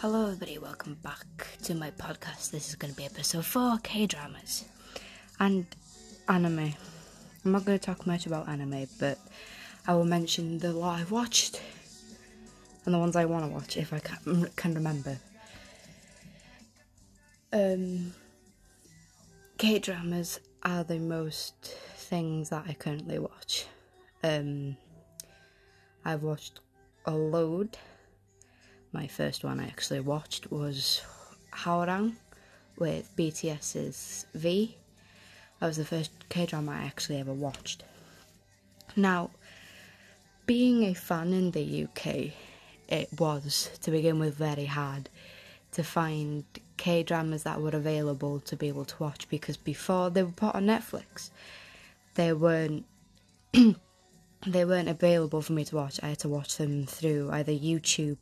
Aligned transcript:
Hello, 0.00 0.26
everybody. 0.26 0.58
Welcome 0.58 0.96
back 1.02 1.26
to 1.64 1.74
my 1.74 1.90
podcast. 1.90 2.52
This 2.52 2.68
is 2.68 2.76
going 2.76 2.94
to 2.94 2.96
be 2.96 3.04
episode 3.04 3.44
4 3.44 3.78
K 3.82 4.06
dramas 4.06 4.64
and 5.40 5.66
anime. 6.28 6.72
I'm 7.44 7.50
not 7.50 7.64
going 7.64 7.76
to 7.76 7.84
talk 7.84 8.06
much 8.06 8.24
about 8.24 8.48
anime, 8.48 8.86
but 9.00 9.18
I 9.88 9.94
will 9.94 10.04
mention 10.04 10.58
the 10.58 10.72
lot 10.72 11.00
I've 11.00 11.10
watched 11.10 11.60
and 12.84 12.94
the 12.94 12.98
ones 13.00 13.16
I 13.16 13.24
want 13.24 13.46
to 13.46 13.50
watch 13.50 13.76
if 13.76 13.92
I 13.92 13.98
can, 13.98 14.48
can 14.54 14.72
remember. 14.72 15.18
Um, 17.52 18.14
K 19.56 19.80
dramas 19.80 20.38
are 20.62 20.84
the 20.84 21.00
most 21.00 21.74
things 21.96 22.50
that 22.50 22.66
I 22.68 22.74
currently 22.74 23.18
watch. 23.18 23.66
Um, 24.22 24.76
I've 26.04 26.22
watched 26.22 26.60
a 27.04 27.10
load 27.10 27.76
my 28.92 29.06
first 29.06 29.44
one 29.44 29.60
I 29.60 29.66
actually 29.66 30.00
watched 30.00 30.50
was 30.50 31.02
Hwarang 31.52 32.14
with 32.78 33.14
BTS's 33.16 34.26
V. 34.34 34.76
That 35.60 35.66
was 35.66 35.76
the 35.76 35.84
first 35.84 36.10
K 36.28 36.46
drama 36.46 36.72
I 36.72 36.84
actually 36.84 37.18
ever 37.18 37.32
watched. 37.32 37.84
Now, 38.96 39.30
being 40.46 40.84
a 40.84 40.94
fan 40.94 41.32
in 41.32 41.50
the 41.50 41.84
UK, 41.84 42.32
it 42.88 43.08
was 43.18 43.70
to 43.82 43.90
begin 43.90 44.18
with 44.18 44.34
very 44.36 44.64
hard 44.64 45.10
to 45.72 45.82
find 45.82 46.44
K 46.76 47.02
dramas 47.02 47.42
that 47.42 47.60
were 47.60 47.70
available 47.70 48.40
to 48.40 48.56
be 48.56 48.68
able 48.68 48.86
to 48.86 48.94
watch 48.98 49.28
because 49.28 49.56
before 49.56 50.10
they 50.10 50.22
were 50.22 50.30
put 50.30 50.54
on 50.54 50.66
Netflix, 50.66 51.30
they 52.14 52.32
weren't. 52.32 52.86
they 54.46 54.64
weren't 54.64 54.88
available 54.88 55.42
for 55.42 55.52
me 55.52 55.64
to 55.64 55.76
watch. 55.76 55.98
I 56.02 56.10
had 56.10 56.20
to 56.20 56.28
watch 56.28 56.56
them 56.56 56.86
through 56.86 57.30
either 57.32 57.52
YouTube 57.52 58.18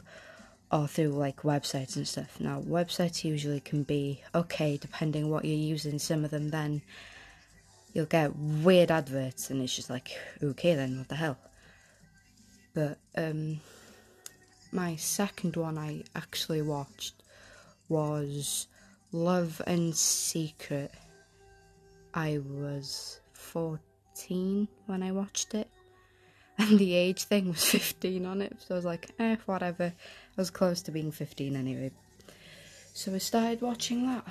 or 0.70 0.88
through 0.88 1.08
like 1.08 1.42
websites 1.42 1.96
and 1.96 2.06
stuff. 2.06 2.40
Now, 2.40 2.60
websites 2.60 3.24
usually 3.24 3.60
can 3.60 3.82
be 3.82 4.22
okay 4.34 4.76
depending 4.76 5.30
what 5.30 5.44
you're 5.44 5.56
using. 5.56 5.98
Some 5.98 6.24
of 6.24 6.30
them 6.30 6.50
then 6.50 6.82
you'll 7.92 8.06
get 8.06 8.36
weird 8.36 8.90
adverts, 8.90 9.48
and 9.50 9.62
it's 9.62 9.74
just 9.74 9.88
like, 9.88 10.10
okay, 10.42 10.74
then 10.74 10.98
what 10.98 11.08
the 11.08 11.14
hell. 11.14 11.38
But 12.74 12.98
um, 13.16 13.60
my 14.70 14.96
second 14.96 15.56
one 15.56 15.78
I 15.78 16.02
actually 16.14 16.60
watched 16.60 17.14
was 17.88 18.66
Love 19.12 19.62
and 19.66 19.96
Secret. 19.96 20.92
I 22.12 22.40
was 22.44 23.20
14 23.32 24.68
when 24.86 25.02
I 25.02 25.12
watched 25.12 25.54
it 25.54 25.70
and 26.58 26.78
the 26.78 26.94
age 26.94 27.24
thing 27.24 27.48
was 27.48 27.64
15 27.70 28.26
on 28.26 28.42
it. 28.42 28.56
So 28.66 28.74
I 28.74 28.78
was 28.78 28.84
like, 28.84 29.10
eh, 29.18 29.36
whatever. 29.46 29.84
I 29.86 30.40
was 30.40 30.50
close 30.50 30.82
to 30.82 30.90
being 30.90 31.12
15 31.12 31.56
anyway. 31.56 31.90
So 32.94 33.14
I 33.14 33.18
started 33.18 33.60
watching 33.60 34.06
that. 34.06 34.26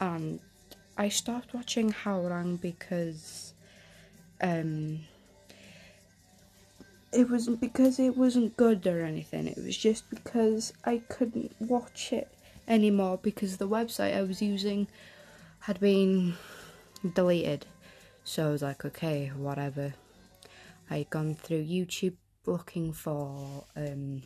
And 0.00 0.40
I 0.96 1.08
stopped 1.08 1.54
watching 1.54 1.92
Hwarang 1.92 2.60
because 2.60 3.54
um, 4.42 5.00
it 7.12 7.30
wasn't 7.30 7.60
because 7.60 7.98
it 7.98 8.16
wasn't 8.16 8.56
good 8.56 8.86
or 8.86 9.04
anything. 9.04 9.46
It 9.46 9.58
was 9.58 9.76
just 9.76 10.08
because 10.10 10.72
I 10.84 10.98
couldn't 11.08 11.54
watch 11.60 12.12
it 12.12 12.28
anymore 12.66 13.18
because 13.22 13.56
the 13.56 13.68
website 13.68 14.16
I 14.16 14.22
was 14.22 14.42
using 14.42 14.88
had 15.60 15.78
been 15.80 16.34
deleted. 17.14 17.66
So 18.24 18.48
I 18.48 18.50
was 18.50 18.62
like, 18.62 18.84
okay, 18.84 19.28
whatever. 19.28 19.94
I'd 20.92 21.08
gone 21.08 21.34
through 21.34 21.64
YouTube 21.64 22.16
looking 22.44 22.92
for 22.92 23.64
um, 23.74 24.20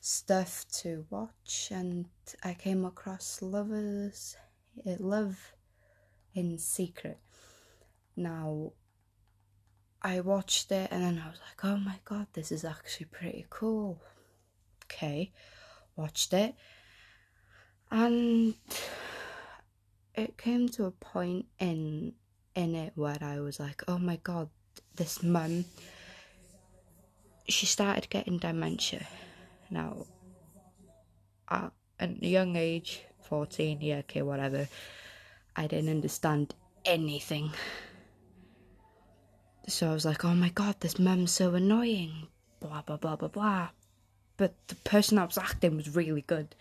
stuff 0.00 0.64
to 0.80 1.06
watch, 1.10 1.68
and 1.70 2.06
I 2.42 2.54
came 2.54 2.84
across 2.84 3.40
Lovers 3.40 4.36
uh, 4.84 4.96
Love 4.98 5.52
in 6.34 6.58
Secret. 6.58 7.20
Now, 8.16 8.72
I 10.02 10.18
watched 10.22 10.72
it 10.72 10.88
and 10.90 11.04
then 11.04 11.22
I 11.24 11.30
was 11.30 11.38
like, 11.38 11.64
oh 11.64 11.76
my 11.76 12.00
god, 12.04 12.26
this 12.32 12.50
is 12.50 12.64
actually 12.64 13.06
pretty 13.06 13.46
cool. 13.48 14.02
Okay, 14.86 15.30
watched 15.94 16.32
it, 16.32 16.56
and 17.92 18.54
it 20.16 20.36
came 20.36 20.68
to 20.70 20.86
a 20.86 20.90
point 20.90 21.46
in 21.60 22.14
in 22.56 22.74
it 22.74 22.92
where 22.96 23.18
I 23.20 23.38
was 23.38 23.60
like, 23.60 23.84
oh 23.86 23.98
my 23.98 24.16
god, 24.16 24.48
this 24.96 25.22
mum, 25.22 25.64
she 27.48 27.66
started 27.66 28.08
getting 28.10 28.38
dementia. 28.38 29.06
Now, 29.70 30.06
at 31.48 31.72
a 32.00 32.08
young 32.20 32.56
age, 32.56 33.02
14, 33.28 33.78
yeah, 33.80 33.98
okay, 33.98 34.22
whatever, 34.22 34.68
I 35.54 35.66
didn't 35.66 35.90
understand 35.90 36.54
anything. 36.84 37.50
So 39.68 39.90
I 39.90 39.92
was 39.92 40.04
like, 40.04 40.24
oh 40.24 40.34
my 40.34 40.50
god, 40.50 40.76
this 40.80 40.98
mum's 40.98 41.32
so 41.32 41.54
annoying, 41.54 42.28
blah, 42.60 42.82
blah, 42.82 42.96
blah, 42.96 43.16
blah, 43.16 43.28
blah. 43.28 43.68
But 44.36 44.54
the 44.68 44.74
person 44.76 45.16
that 45.16 45.28
was 45.28 45.38
acting 45.38 45.76
was 45.76 45.96
really 45.96 46.22
good. 46.22 46.54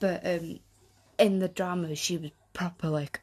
But 0.00 0.26
um, 0.26 0.58
in 1.18 1.38
the 1.38 1.48
drama, 1.48 1.94
she 1.94 2.16
was 2.16 2.30
proper 2.52 2.88
like 2.88 3.20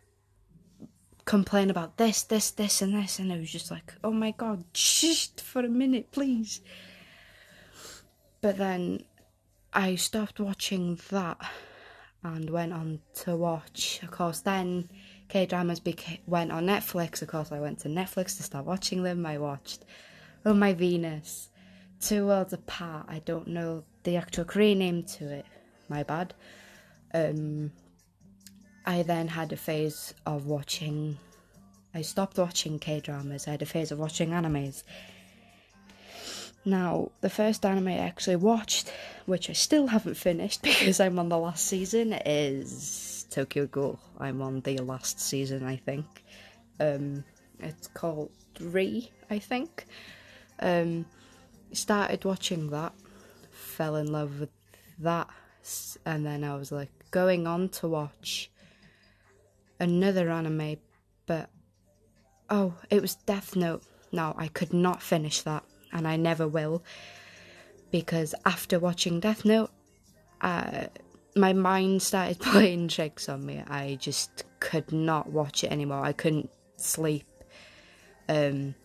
complain 1.32 1.70
about 1.70 1.96
this, 1.96 2.24
this, 2.24 2.52
this, 2.52 2.82
and 2.82 2.94
this, 2.94 3.18
and 3.18 3.32
it 3.32 3.40
was 3.40 3.50
just 3.50 3.72
like, 3.72 3.94
oh 4.04 4.12
my 4.12 4.32
god, 4.32 4.66
just 4.74 5.40
for 5.40 5.62
a 5.62 5.70
minute, 5.70 6.12
please. 6.12 6.60
But 8.42 8.58
then 8.58 9.06
I 9.72 9.96
stopped 9.96 10.42
watching 10.42 11.00
that 11.10 11.38
and 12.22 12.50
went 12.50 12.74
on 12.74 13.00
to 13.24 13.38
watch. 13.38 14.02
Of 14.04 14.12
course, 14.12 14.42
then 14.42 14.90
K 15.30 15.46
dramas 15.46 15.80
beca- 15.80 16.20
went 16.28 16.52
on 16.52 16.66
Netflix. 16.66 17.22
Of 17.22 17.30
course, 17.30 17.54
I 17.54 17.62
went 17.62 17.80
to 17.80 17.88
Netflix 17.88 18.36
to 18.36 18.44
start 18.44 18.66
watching 18.66 19.04
them. 19.04 19.26
I 19.26 19.38
watched 19.38 19.86
Oh 20.46 20.54
My 20.54 20.74
Venus, 20.74 21.48
Two 22.02 22.28
Worlds 22.28 22.52
Apart. 22.52 23.06
I 23.08 23.20
don't 23.20 23.48
know 23.48 23.86
the 24.04 24.18
actual 24.18 24.44
Korean 24.44 24.80
name 24.80 25.04
to 25.04 25.32
it. 25.32 25.46
My 25.88 26.04
bad. 26.04 26.34
Um, 27.14 27.72
I 28.86 29.04
then 29.04 29.28
had 29.28 29.52
a 29.52 29.58
phase 29.58 30.14
of 30.26 30.48
watching. 30.48 31.18
I 31.94 32.02
stopped 32.02 32.38
watching 32.38 32.80
K 32.80 33.00
dramas. 33.00 33.48
I 33.48 33.52
had 33.52 33.62
a 33.62 33.66
phase 33.66 33.92
of 33.92 34.00
watching 34.00 34.30
animes. 34.30 34.84
Now, 36.64 37.10
the 37.22 37.30
first 37.30 37.66
anime 37.66 37.88
I 37.88 37.98
actually 37.98 38.36
watched, 38.36 38.94
which 39.26 39.50
I 39.50 39.54
still 39.54 39.88
haven't 39.88 40.16
finished 40.16 40.62
because 40.64 41.00
I'm 41.00 41.20
on 41.20 41.30
the 41.30 41.38
last 41.38 41.66
season, 41.66 42.14
is 42.26 43.26
Tokyo 43.30 43.66
Ghoul. 43.68 44.00
I'm 44.20 44.42
on 44.42 44.62
the 44.62 44.78
last 44.78 45.20
season, 45.20 45.64
I 45.64 45.76
think. 45.76 46.06
Um, 46.80 47.24
it's 47.60 47.88
called 47.88 48.32
Three, 48.56 49.12
I 49.30 49.40
think. 49.40 49.86
Um, 50.60 51.06
started 51.72 52.26
watching 52.26 52.70
that, 52.70 52.94
fell 53.52 53.96
in 53.96 54.12
love 54.12 54.40
with 54.40 54.50
that, 55.00 55.28
and 56.06 56.26
then 56.26 56.44
I 56.44 56.56
was 56.56 56.72
like 56.72 56.92
going 57.12 57.48
on 57.48 57.70
to 57.70 57.88
watch 57.88 58.52
another 59.82 60.30
anime, 60.30 60.78
but 61.26 61.50
oh, 62.50 62.76
it 62.90 63.02
was 63.02 63.16
Death 63.16 63.56
Note. 63.56 63.84
No, 64.12 64.34
I 64.38 64.48
could 64.48 64.74
not 64.74 65.02
finish 65.02 65.42
that, 65.42 65.64
and 65.92 66.08
I 66.08 66.16
never 66.16 66.48
will, 66.48 66.84
because 67.92 68.36
after 68.46 68.80
watching 68.80 69.20
Death 69.20 69.44
Note, 69.44 69.72
uh, 70.42 70.86
my 71.36 71.54
mind 71.54 72.02
started 72.02 72.40
playing 72.52 72.88
tricks 72.88 73.28
on 73.28 73.46
me. 73.46 73.64
I 73.68 73.98
just 74.00 74.44
could 74.60 74.92
not 74.92 75.32
watch 75.32 75.64
it 75.64 75.72
anymore. 75.72 76.04
I 76.04 76.14
couldn't 76.14 76.52
sleep. 76.78 77.26
Um, 78.30 78.76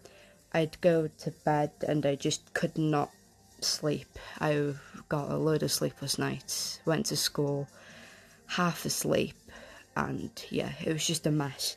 I'd 0.52 0.80
go 0.80 1.08
to 1.18 1.30
bed 1.44 1.72
and 1.86 2.06
I 2.06 2.14
just 2.14 2.54
could 2.54 2.78
not 2.78 3.10
sleep. 3.60 4.18
I 4.40 4.74
got 5.08 5.30
a 5.30 5.36
load 5.36 5.62
of 5.62 5.72
sleepless 5.72 6.18
nights. 6.18 6.80
Went 6.86 7.06
to 7.06 7.16
school 7.16 7.68
half 8.46 8.84
asleep 8.84 9.34
and 9.96 10.30
yeah, 10.50 10.72
it 10.84 10.92
was 10.92 11.06
just 11.06 11.26
a 11.26 11.30
mess. 11.30 11.76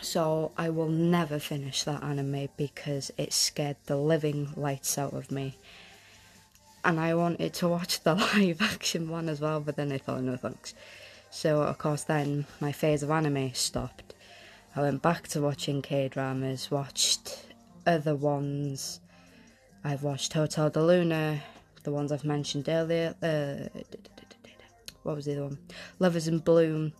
So 0.00 0.52
I 0.56 0.70
will 0.70 0.88
never 0.88 1.38
finish 1.38 1.84
that 1.84 2.02
anime 2.02 2.48
because 2.56 3.10
it 3.16 3.32
scared 3.32 3.76
the 3.86 3.96
living 3.96 4.50
lights 4.56 4.98
out 4.98 5.14
of 5.14 5.30
me. 5.30 5.56
And 6.84 7.00
I 7.00 7.14
wanted 7.14 7.54
to 7.54 7.68
watch 7.68 8.02
the 8.02 8.14
live 8.34 8.60
action 8.62 9.08
one 9.08 9.28
as 9.28 9.40
well, 9.40 9.60
but 9.60 9.76
then 9.76 9.92
I 9.92 9.98
thought, 9.98 10.22
no 10.22 10.36
thanks. 10.36 10.74
So, 11.30 11.62
of 11.62 11.78
course, 11.78 12.04
then 12.04 12.46
my 12.60 12.72
phase 12.72 13.02
of 13.02 13.10
anime 13.10 13.52
stopped. 13.54 14.14
I 14.74 14.82
went 14.82 15.02
back 15.02 15.28
to 15.28 15.40
watching 15.40 15.82
K 15.82 16.08
dramas, 16.08 16.70
watched 16.70 17.46
other 17.86 18.14
ones. 18.14 19.00
I've 19.82 20.02
watched 20.02 20.32
Hotel 20.32 20.70
de 20.70 20.82
Luna, 20.82 21.40
the 21.82 21.92
ones 21.92 22.12
I've 22.12 22.24
mentioned 22.24 22.68
earlier. 22.68 23.14
Uh, 23.22 23.68
what 25.06 25.16
was 25.16 25.26
the 25.26 25.32
other 25.32 25.44
one? 25.44 25.58
Lovers 26.00 26.26
in 26.26 26.40
Bloom. 26.40 26.92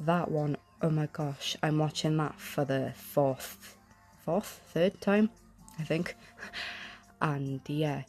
That 0.00 0.30
one, 0.30 0.56
oh 0.82 0.90
my 0.90 1.08
gosh, 1.12 1.56
I'm 1.62 1.78
watching 1.78 2.16
that 2.16 2.38
for 2.40 2.64
the 2.64 2.92
fourth, 2.96 3.76
fourth, 4.24 4.60
third 4.74 5.00
time, 5.00 5.30
I 5.78 5.84
think. 5.84 6.16
And 7.20 7.60
yeah, 7.68 8.02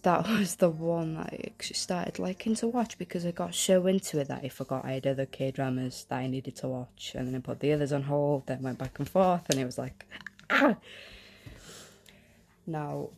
that 0.00 0.26
was 0.38 0.56
the 0.56 0.70
one 0.70 1.16
that 1.16 1.26
I 1.26 1.52
started 1.60 2.18
liking 2.18 2.54
to 2.54 2.66
watch 2.66 2.96
because 2.96 3.26
I 3.26 3.32
got 3.32 3.54
so 3.54 3.86
into 3.86 4.18
it 4.18 4.28
that 4.28 4.42
I 4.42 4.48
forgot 4.48 4.86
I 4.86 4.92
had 4.92 5.06
other 5.06 5.26
K 5.26 5.50
dramas 5.50 6.06
that 6.08 6.16
I 6.16 6.26
needed 6.26 6.56
to 6.56 6.68
watch, 6.68 7.12
and 7.14 7.28
then 7.28 7.34
I 7.34 7.40
put 7.40 7.60
the 7.60 7.74
others 7.74 7.92
on 7.92 8.04
hold, 8.04 8.46
then 8.46 8.62
went 8.62 8.78
back 8.78 8.98
and 8.98 9.06
forth, 9.06 9.42
and 9.50 9.60
it 9.60 9.66
was 9.66 9.76
like, 9.76 10.06
ah. 10.48 10.76
Now, 12.66 13.10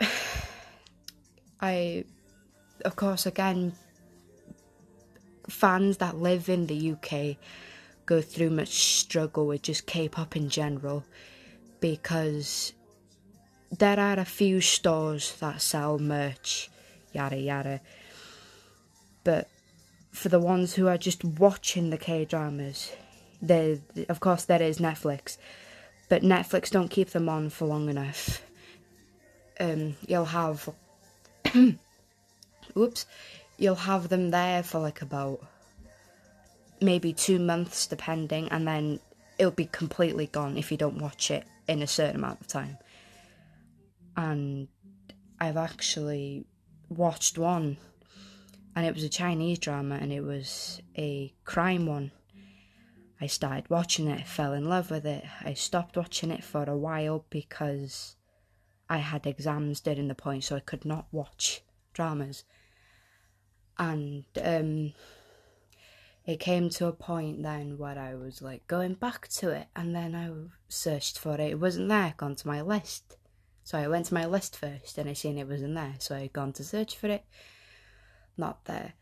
I, 1.60 2.04
of 2.84 2.96
course, 2.96 3.26
again, 3.26 3.72
fans 5.48 5.98
that 5.98 6.16
live 6.16 6.48
in 6.48 6.66
the 6.66 6.92
UK 6.92 7.36
go 8.06 8.20
through 8.20 8.50
much 8.50 8.70
struggle 8.70 9.46
with 9.46 9.62
just 9.62 9.86
K-pop 9.86 10.36
in 10.36 10.48
general 10.48 11.04
because 11.80 12.72
there 13.70 13.98
are 13.98 14.18
a 14.18 14.24
few 14.24 14.60
stores 14.60 15.36
that 15.36 15.62
sell 15.62 15.98
merch, 15.98 16.70
yada 17.12 17.36
yada. 17.36 17.80
But 19.24 19.48
for 20.10 20.28
the 20.28 20.40
ones 20.40 20.74
who 20.74 20.88
are 20.88 20.98
just 20.98 21.24
watching 21.24 21.90
the 21.90 21.98
K 21.98 22.24
dramas, 22.24 22.92
there 23.40 23.78
of 24.08 24.20
course 24.20 24.44
there 24.44 24.62
is 24.62 24.78
Netflix, 24.78 25.38
but 26.08 26.22
Netflix 26.22 26.70
don't 26.70 26.90
keep 26.90 27.10
them 27.10 27.28
on 27.28 27.50
for 27.50 27.66
long 27.66 27.88
enough. 27.88 28.42
Um, 29.58 29.96
you'll 30.06 30.24
have, 30.24 30.68
oops, 32.76 33.06
you'll 33.58 33.74
have 33.74 34.08
them 34.08 34.30
there 34.30 34.62
for 34.62 34.78
like 34.78 35.02
about 35.02 35.40
maybe 36.80 37.12
two 37.12 37.38
months, 37.38 37.86
depending, 37.86 38.48
and 38.48 38.66
then 38.66 39.00
it'll 39.38 39.50
be 39.50 39.66
completely 39.66 40.26
gone 40.26 40.56
if 40.56 40.70
you 40.70 40.76
don't 40.76 41.00
watch 41.00 41.30
it 41.30 41.44
in 41.68 41.82
a 41.82 41.86
certain 41.86 42.16
amount 42.16 42.40
of 42.40 42.46
time 42.46 42.78
and 44.16 44.68
I've 45.40 45.56
actually 45.56 46.44
watched 46.88 47.38
one, 47.38 47.78
and 48.76 48.86
it 48.86 48.94
was 48.94 49.04
a 49.04 49.08
Chinese 49.08 49.58
drama, 49.58 49.96
and 49.96 50.12
it 50.12 50.20
was 50.20 50.80
a 50.96 51.32
crime 51.44 51.86
one. 51.86 52.12
I 53.20 53.26
started 53.26 53.68
watching 53.68 54.08
it, 54.08 54.26
fell 54.26 54.52
in 54.52 54.68
love 54.68 54.90
with 54.90 55.06
it. 55.06 55.24
I 55.42 55.54
stopped 55.54 55.96
watching 55.96 56.30
it 56.30 56.42
for 56.42 56.64
a 56.64 56.76
while 56.76 57.24
because 57.30 58.16
I 58.88 58.98
had 58.98 59.26
exams 59.26 59.80
during 59.80 60.08
the 60.08 60.14
point, 60.14 60.44
so 60.44 60.56
I 60.56 60.60
could 60.60 60.84
not 60.84 61.06
watch 61.12 61.62
dramas. 61.92 62.44
And 63.80 64.24
um, 64.40 64.92
it 66.24 66.38
came 66.38 66.70
to 66.70 66.86
a 66.86 66.92
point 66.92 67.42
then 67.42 67.78
where 67.78 67.98
I 67.98 68.14
was 68.14 68.40
like 68.40 68.64
going 68.68 68.94
back 68.94 69.26
to 69.28 69.50
it, 69.50 69.66
and 69.74 69.96
then 69.96 70.14
I 70.14 70.30
searched 70.68 71.18
for 71.18 71.34
it. 71.34 71.40
It 71.40 71.58
wasn't 71.58 71.88
there, 71.88 72.14
gone 72.16 72.36
to 72.36 72.46
my 72.46 72.60
list. 72.60 73.16
So 73.64 73.78
I 73.78 73.88
went 73.88 74.06
to 74.06 74.14
my 74.14 74.26
list 74.26 74.56
first 74.56 74.98
and 74.98 75.08
I 75.08 75.12
seen 75.12 75.38
it 75.38 75.48
wasn't 75.48 75.76
there. 75.76 75.94
So 75.98 76.16
I 76.16 76.22
had 76.22 76.32
gone 76.32 76.52
to 76.54 76.64
search 76.64 76.96
for 76.96 77.06
it. 77.06 77.24
Not 78.36 78.64
there. 78.64 78.94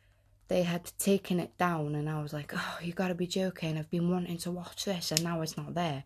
They 0.49 0.63
had 0.63 0.91
taken 0.99 1.41
it 1.41 1.57
down 1.57 1.95
and 1.95 2.09
I 2.09 2.21
was 2.23 2.33
like, 2.33 2.53
oh, 2.55 2.79
you 2.83 2.93
gotta 2.93 3.15
be 3.15 3.27
joking. 3.27 3.79
I've 3.79 3.91
been 3.91 4.11
wanting 4.11 4.39
to 4.39 4.51
watch 4.51 4.85
this 4.85 5.11
and 5.11 5.25
now 5.25 5.41
it's 5.41 5.57
not 5.57 5.75
there. 5.75 6.05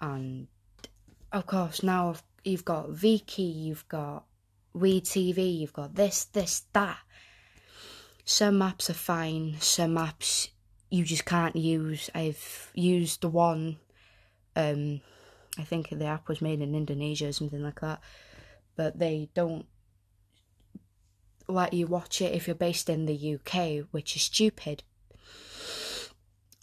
And 0.00 0.48
of 1.32 1.46
course, 1.46 1.82
now 1.82 2.14
you've 2.44 2.64
got 2.64 2.90
Viki, 2.90 3.64
you've 3.64 3.88
got 3.88 4.24
WeTV, 4.76 5.58
you've 5.58 5.72
got 5.72 5.94
this, 5.94 6.26
this, 6.26 6.66
that. 6.72 6.98
Some 8.24 8.58
maps 8.58 8.88
are 8.88 8.94
fine, 8.94 9.56
some 9.60 9.94
maps 9.94 10.48
you 10.90 11.04
just 11.04 11.24
can't 11.24 11.56
use. 11.56 12.08
I've 12.14 12.70
used 12.74 13.20
the 13.20 13.28
one 13.28 13.78
um, 14.56 15.00
I 15.58 15.62
think 15.62 15.90
the 15.90 16.06
app 16.06 16.28
was 16.28 16.42
made 16.42 16.60
in 16.60 16.74
Indonesia 16.74 17.28
or 17.28 17.32
something 17.32 17.62
like 17.62 17.80
that. 17.80 18.00
But 18.76 18.98
they 18.98 19.28
don't 19.34 19.66
let 21.46 21.72
you 21.72 21.86
watch 21.86 22.20
it 22.20 22.34
if 22.34 22.46
you're 22.46 22.54
based 22.54 22.88
in 22.88 23.06
the 23.06 23.34
UK, 23.34 23.86
which 23.90 24.16
is 24.16 24.22
stupid. 24.22 24.82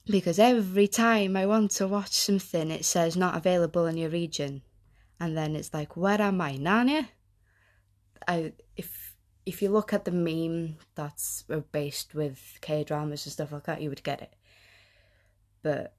Because 0.05 0.39
every 0.39 0.87
time 0.87 1.37
I 1.37 1.45
want 1.45 1.71
to 1.71 1.87
watch 1.87 2.11
something, 2.11 2.71
it 2.71 2.83
says 2.83 3.15
not 3.15 3.37
available 3.37 3.85
in 3.85 3.97
your 3.97 4.09
region, 4.09 4.63
and 5.19 5.37
then 5.37 5.55
it's 5.55 5.73
like, 5.73 5.95
where 5.95 6.19
am 6.19 6.41
I, 6.41 6.57
Narnia? 6.57 7.07
I 8.27 8.53
if 8.75 9.10
if 9.45 9.61
you 9.61 9.69
look 9.69 9.93
at 9.93 10.05
the 10.05 10.11
meme 10.11 10.77
that's 10.95 11.43
based 11.71 12.13
with 12.13 12.57
K 12.61 12.83
dramas 12.83 13.25
and 13.25 13.33
stuff 13.33 13.51
like 13.51 13.65
that, 13.65 13.81
you 13.81 13.89
would 13.89 14.03
get 14.03 14.21
it. 14.21 14.33
But 15.63 15.95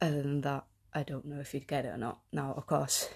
other 0.00 0.22
than 0.22 0.40
that, 0.42 0.64
I 0.94 1.02
don't 1.02 1.24
know 1.24 1.40
if 1.40 1.54
you'd 1.54 1.66
get 1.66 1.84
it 1.84 1.94
or 1.94 1.96
not. 1.96 2.20
Now, 2.32 2.54
of 2.56 2.66
course, 2.66 3.08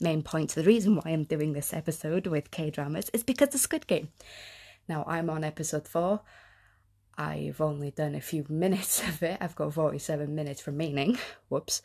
main 0.00 0.22
point 0.22 0.50
the 0.50 0.62
reason 0.62 0.96
why 0.96 1.02
I'm 1.06 1.24
doing 1.24 1.52
this 1.52 1.72
episode 1.72 2.26
with 2.26 2.50
K 2.50 2.70
dramas 2.70 3.10
is 3.12 3.22
because 3.22 3.48
the 3.50 3.58
Squid 3.58 3.86
Game. 3.86 4.08
Now, 4.88 5.04
I'm 5.06 5.30
on 5.30 5.44
episode 5.44 5.86
four. 5.86 6.22
I've 7.16 7.60
only 7.60 7.90
done 7.90 8.14
a 8.14 8.20
few 8.20 8.44
minutes 8.48 9.06
of 9.06 9.22
it. 9.22 9.38
I've 9.40 9.56
got 9.56 9.74
47 9.74 10.34
minutes 10.34 10.66
remaining. 10.66 11.18
Whoops. 11.48 11.82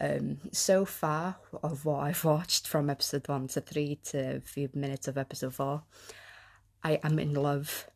Um, 0.00 0.38
so 0.50 0.84
far, 0.84 1.36
of 1.62 1.84
what 1.84 2.00
I've 2.00 2.24
watched 2.24 2.66
from 2.66 2.90
episode 2.90 3.28
one 3.28 3.46
to 3.48 3.60
three 3.60 4.00
to 4.06 4.36
a 4.36 4.40
few 4.40 4.68
minutes 4.74 5.06
of 5.06 5.16
episode 5.16 5.54
four, 5.54 5.84
I 6.84 7.00
am 7.02 7.18
in 7.18 7.34
love 7.34 7.86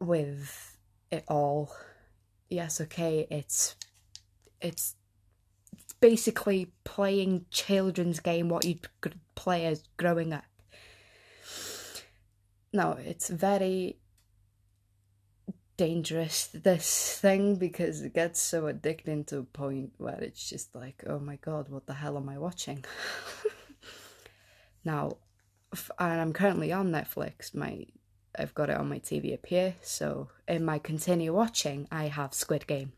with 0.00 0.76
it 1.10 1.24
all. 1.28 1.74
Yes, 2.48 2.80
okay, 2.80 3.26
it's 3.30 3.76
it's 4.60 4.94
basically 6.00 6.72
playing 6.84 7.46
children's 7.50 8.20
game 8.20 8.48
what 8.48 8.64
you 8.64 8.78
could 9.00 9.18
play 9.34 9.66
as 9.66 9.82
growing 9.96 10.32
up. 10.32 10.44
No, 12.72 12.92
it's 12.92 13.28
very 13.28 13.98
dangerous 15.76 16.46
this 16.46 17.18
thing 17.20 17.56
because 17.56 18.02
it 18.02 18.14
gets 18.14 18.40
so 18.40 18.62
addicting 18.62 19.26
to 19.26 19.38
a 19.38 19.42
point 19.42 19.92
where 19.98 20.18
it's 20.20 20.48
just 20.48 20.74
like, 20.74 21.04
oh 21.06 21.18
my 21.18 21.36
god, 21.36 21.68
what 21.68 21.86
the 21.86 21.94
hell 21.94 22.16
am 22.16 22.28
I 22.28 22.38
watching? 22.38 22.84
now, 24.84 25.16
and 25.98 26.20
I'm 26.20 26.32
currently 26.32 26.72
on 26.72 26.90
Netflix. 26.90 27.54
My 27.54 27.86
I've 28.38 28.54
got 28.54 28.70
it 28.70 28.76
on 28.76 28.88
my 28.88 28.98
TV 28.98 29.32
up 29.34 29.46
here, 29.46 29.76
so 29.80 30.28
in 30.46 30.64
my 30.64 30.78
continue 30.78 31.32
watching, 31.32 31.88
I 31.90 32.04
have 32.04 32.34
Squid 32.34 32.66
Game. 32.66 32.92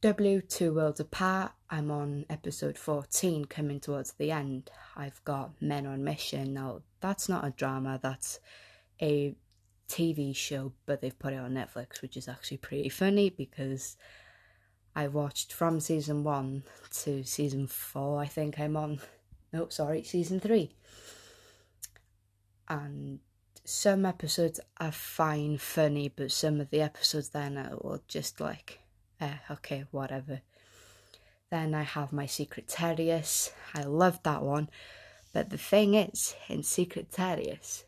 W 0.00 0.40
Two 0.40 0.74
Worlds 0.74 1.00
Apart, 1.00 1.52
I'm 1.70 1.90
on 1.90 2.26
episode 2.30 2.76
14, 2.78 3.44
coming 3.44 3.78
towards 3.78 4.12
the 4.12 4.30
end. 4.30 4.70
I've 4.96 5.22
got 5.24 5.60
Men 5.60 5.86
on 5.86 6.02
Mission. 6.02 6.54
Now, 6.54 6.82
that's 7.00 7.28
not 7.28 7.44
a 7.44 7.50
drama, 7.50 8.00
that's 8.02 8.40
a 9.00 9.36
TV 9.88 10.34
show, 10.34 10.72
but 10.86 11.02
they've 11.02 11.18
put 11.18 11.34
it 11.34 11.38
on 11.38 11.52
Netflix, 11.52 12.00
which 12.00 12.16
is 12.16 12.26
actually 12.26 12.56
pretty 12.56 12.88
funny 12.88 13.28
because 13.28 13.96
I 14.96 15.08
watched 15.08 15.52
from 15.52 15.80
season 15.80 16.24
one 16.24 16.64
to 17.02 17.24
season 17.24 17.66
four, 17.66 18.20
I 18.20 18.26
think 18.26 18.58
I'm 18.58 18.76
on. 18.76 19.00
No, 19.52 19.68
sorry, 19.68 20.02
season 20.02 20.40
three. 20.40 20.74
And 22.68 23.20
some 23.64 24.06
episodes 24.06 24.60
are 24.78 24.92
fine, 24.92 25.58
funny, 25.58 26.08
but 26.08 26.32
some 26.32 26.60
of 26.60 26.70
the 26.70 26.80
episodes 26.80 27.30
then 27.30 27.58
are 27.58 28.00
just 28.08 28.40
like 28.40 28.80
eh, 29.20 29.36
okay, 29.50 29.84
whatever. 29.90 30.40
Then 31.50 31.74
I 31.74 31.82
have 31.82 32.12
my 32.12 32.26
Secretarius. 32.26 33.52
I 33.74 33.82
love 33.82 34.22
that 34.22 34.42
one. 34.42 34.68
But 35.32 35.50
the 35.50 35.58
thing 35.58 35.94
is, 35.94 36.34
in 36.48 36.62
Secretarius, 36.62 37.84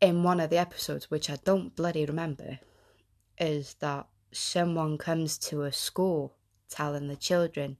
in 0.00 0.22
one 0.22 0.40
of 0.40 0.50
the 0.50 0.58
episodes, 0.58 1.10
which 1.10 1.28
I 1.28 1.36
don't 1.44 1.74
bloody 1.74 2.04
remember, 2.06 2.60
is 3.38 3.74
that 3.80 4.06
someone 4.32 4.98
comes 4.98 5.38
to 5.38 5.62
a 5.62 5.72
school 5.72 6.36
telling 6.68 7.08
the 7.08 7.16
children 7.16 7.76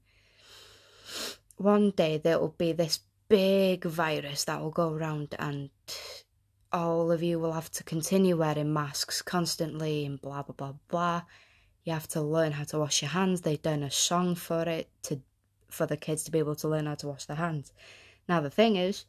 one 1.57 1.91
day 1.91 2.17
there 2.17 2.39
will 2.39 2.55
be 2.57 2.71
this 2.71 2.99
big 3.27 3.83
virus 3.85 4.43
that 4.43 4.61
will 4.61 4.71
go 4.71 4.93
around 4.93 5.35
and 5.39 5.69
all 6.71 7.11
of 7.11 7.23
you 7.23 7.39
will 7.39 7.53
have 7.53 7.71
to 7.71 7.83
continue 7.83 8.37
wearing 8.37 8.73
masks 8.73 9.21
constantly 9.21 10.05
and 10.05 10.21
blah 10.21 10.43
blah 10.43 10.55
blah 10.55 10.73
blah 10.87 11.21
you 11.85 11.93
have 11.93 12.07
to 12.09 12.21
learn 12.21 12.51
how 12.51 12.63
to 12.65 12.79
wash 12.79 13.01
your 13.01 13.11
hands. 13.11 13.41
They've 13.41 13.61
done 13.61 13.83
a 13.83 13.91
song 13.91 14.35
for 14.35 14.63
it 14.63 14.89
to 15.03 15.21
for 15.69 15.85
the 15.85 15.97
kids 15.97 16.23
to 16.23 16.31
be 16.31 16.39
able 16.39 16.55
to 16.55 16.67
learn 16.67 16.87
how 16.87 16.95
to 16.95 17.07
wash 17.07 17.25
their 17.25 17.37
hands. 17.37 17.71
Now 18.27 18.41
the 18.41 18.49
thing 18.49 18.75
is, 18.75 19.05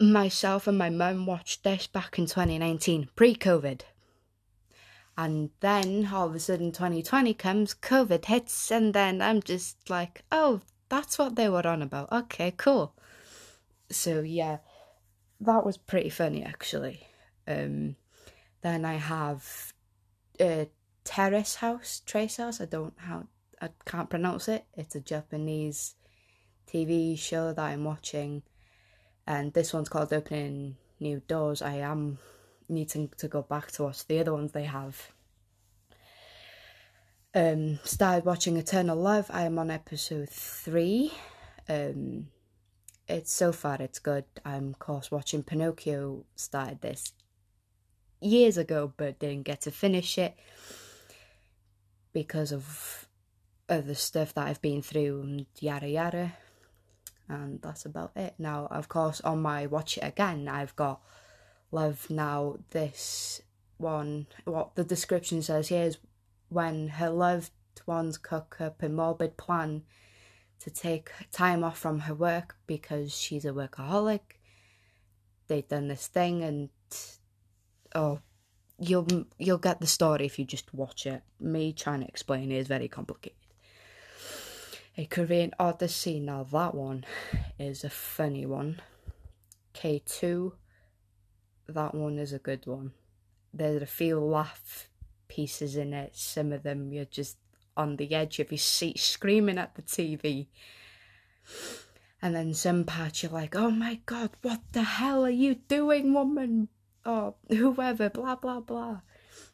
myself 0.00 0.66
and 0.66 0.78
my 0.78 0.90
mum 0.90 1.26
watched 1.26 1.64
this 1.64 1.86
back 1.86 2.18
in 2.18 2.26
2019, 2.26 3.08
pre-COVID. 3.16 3.80
And 5.18 5.50
then 5.60 6.10
all 6.12 6.28
of 6.28 6.34
a 6.34 6.40
sudden 6.40 6.72
2020 6.72 7.32
comes, 7.34 7.74
COVID 7.74 8.26
hits, 8.26 8.70
and 8.70 8.92
then 8.92 9.22
I'm 9.22 9.42
just 9.42 9.88
like, 9.88 10.24
oh, 10.30 10.60
that's 10.88 11.18
what 11.18 11.36
they 11.36 11.48
were 11.48 11.66
on 11.66 11.82
about. 11.82 12.12
Okay, 12.12 12.52
cool. 12.56 12.94
So 13.90 14.20
yeah, 14.20 14.58
that 15.40 15.64
was 15.64 15.76
pretty 15.76 16.10
funny 16.10 16.44
actually. 16.44 17.06
Um, 17.48 17.96
then 18.62 18.84
I 18.84 18.94
have 18.94 19.72
uh, 20.40 20.66
Terrace 21.04 21.56
House, 21.56 22.02
Trace 22.04 22.36
House. 22.36 22.60
I 22.60 22.66
don't 22.66 22.94
how 22.96 23.26
I 23.60 23.70
can't 23.84 24.10
pronounce 24.10 24.48
it. 24.48 24.64
It's 24.74 24.96
a 24.96 25.00
Japanese 25.00 25.94
TV 26.66 27.18
show 27.18 27.52
that 27.52 27.64
I'm 27.64 27.84
watching, 27.84 28.42
and 29.26 29.52
this 29.52 29.72
one's 29.72 29.88
called 29.88 30.12
Opening 30.12 30.76
New 31.00 31.20
Doors. 31.28 31.62
I 31.62 31.76
am 31.76 32.18
needing 32.68 33.10
to 33.18 33.28
go 33.28 33.42
back 33.42 33.70
to 33.72 33.84
watch 33.84 34.06
the 34.06 34.20
other 34.20 34.32
ones 34.32 34.52
they 34.52 34.64
have. 34.64 35.12
Um, 37.34 37.78
started 37.84 38.24
watching 38.24 38.56
Eternal 38.56 38.96
Love. 38.96 39.30
I 39.30 39.42
am 39.42 39.58
on 39.58 39.70
episode 39.70 40.30
three. 40.30 41.12
Um, 41.68 42.28
it's 43.08 43.32
so 43.32 43.52
far 43.52 43.76
it's 43.80 43.98
good. 43.98 44.24
I'm 44.44 44.70
of 44.70 44.78
course 44.78 45.10
watching 45.10 45.42
Pinocchio. 45.42 46.24
Started 46.34 46.80
this 46.80 47.12
years 48.20 48.56
ago, 48.56 48.92
but 48.96 49.18
didn't 49.18 49.42
get 49.42 49.60
to 49.62 49.70
finish 49.70 50.18
it 50.18 50.34
because 52.12 52.52
of 52.52 53.06
other 53.68 53.94
stuff 53.94 54.32
that 54.34 54.46
I've 54.46 54.62
been 54.62 54.80
through 54.82 55.20
and 55.20 55.46
yada 55.60 55.88
yada. 55.88 56.32
And 57.28 57.60
that's 57.60 57.84
about 57.84 58.12
it. 58.16 58.34
Now, 58.38 58.66
of 58.70 58.88
course, 58.88 59.20
on 59.20 59.42
my 59.42 59.66
watch 59.66 59.98
it 59.98 60.04
again, 60.04 60.48
I've 60.48 60.74
got 60.76 61.00
Love 61.70 62.08
Now. 62.10 62.56
This 62.70 63.42
one, 63.78 64.26
what 64.44 64.74
the 64.74 64.84
description 64.84 65.42
says 65.42 65.68
here 65.68 65.84
is 65.84 65.98
when 66.48 66.88
her 66.88 67.10
loved 67.10 67.50
ones 67.86 68.18
cook 68.18 68.56
up 68.60 68.82
a 68.82 68.88
morbid 68.88 69.36
plan 69.36 69.82
to 70.58 70.70
take 70.70 71.10
time 71.30 71.62
off 71.62 71.78
from 71.78 72.00
her 72.00 72.14
work 72.14 72.56
because 72.66 73.14
she's 73.14 73.44
a 73.44 73.50
workaholic. 73.50 74.20
They've 75.48 75.68
done 75.68 75.88
this 75.88 76.06
thing, 76.06 76.42
and 76.42 76.70
oh, 77.94 78.20
you'll 78.78 79.26
you'll 79.38 79.58
get 79.58 79.80
the 79.80 79.86
story 79.86 80.26
if 80.26 80.38
you 80.38 80.44
just 80.44 80.72
watch 80.74 81.06
it. 81.06 81.22
Me 81.38 81.72
trying 81.72 82.00
to 82.00 82.08
explain 82.08 82.50
it 82.50 82.56
is 82.56 82.66
very 82.66 82.88
complicated. 82.88 83.38
A 84.96 85.04
Korean 85.04 85.52
Odyssey. 85.58 86.18
Now 86.18 86.44
that 86.44 86.74
one 86.74 87.04
is 87.58 87.84
a 87.84 87.90
funny 87.90 88.46
one. 88.46 88.80
K 89.72 90.02
two. 90.04 90.54
That 91.68 91.94
one 91.94 92.18
is 92.18 92.32
a 92.32 92.38
good 92.38 92.66
one. 92.66 92.92
There's 93.52 93.82
a 93.82 93.86
few 93.86 94.20
laugh 94.20 94.88
pieces 95.28 95.76
in 95.76 95.92
it. 95.92 96.16
Some 96.16 96.52
of 96.52 96.62
them 96.62 96.92
you're 96.92 97.04
just 97.04 97.38
on 97.76 97.96
the 97.96 98.14
edge 98.14 98.38
of 98.38 98.50
your 98.50 98.58
seat 98.58 98.98
screaming 98.98 99.58
at 99.58 99.74
the 99.74 99.82
TV. 99.82 100.46
And 102.22 102.34
then 102.34 102.54
some 102.54 102.84
parts 102.84 103.22
you're 103.22 103.32
like, 103.32 103.54
oh 103.54 103.70
my 103.70 104.00
god, 104.06 104.30
what 104.42 104.60
the 104.72 104.82
hell 104.82 105.24
are 105.24 105.30
you 105.30 105.56
doing, 105.68 106.14
woman? 106.14 106.68
Or 107.04 107.34
whoever, 107.48 108.08
blah, 108.08 108.36
blah, 108.36 108.60
blah. 108.60 109.00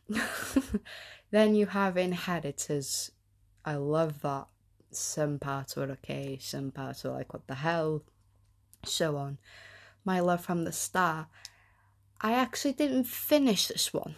then 1.30 1.54
you 1.54 1.66
have 1.66 1.96
Inheritors. 1.96 3.10
I 3.64 3.74
love 3.74 4.22
that. 4.22 4.46
Some 4.90 5.38
parts 5.38 5.74
were 5.76 5.90
okay, 5.90 6.38
some 6.40 6.70
parts 6.70 7.04
were 7.04 7.10
like, 7.10 7.32
what 7.32 7.46
the 7.46 7.54
hell? 7.56 8.02
So 8.84 9.16
on. 9.16 9.38
My 10.04 10.20
Love 10.20 10.44
from 10.44 10.64
the 10.64 10.72
Star. 10.72 11.28
I 12.22 12.32
actually 12.32 12.72
didn't 12.72 13.04
finish 13.04 13.66
this 13.66 13.92
one. 13.92 14.14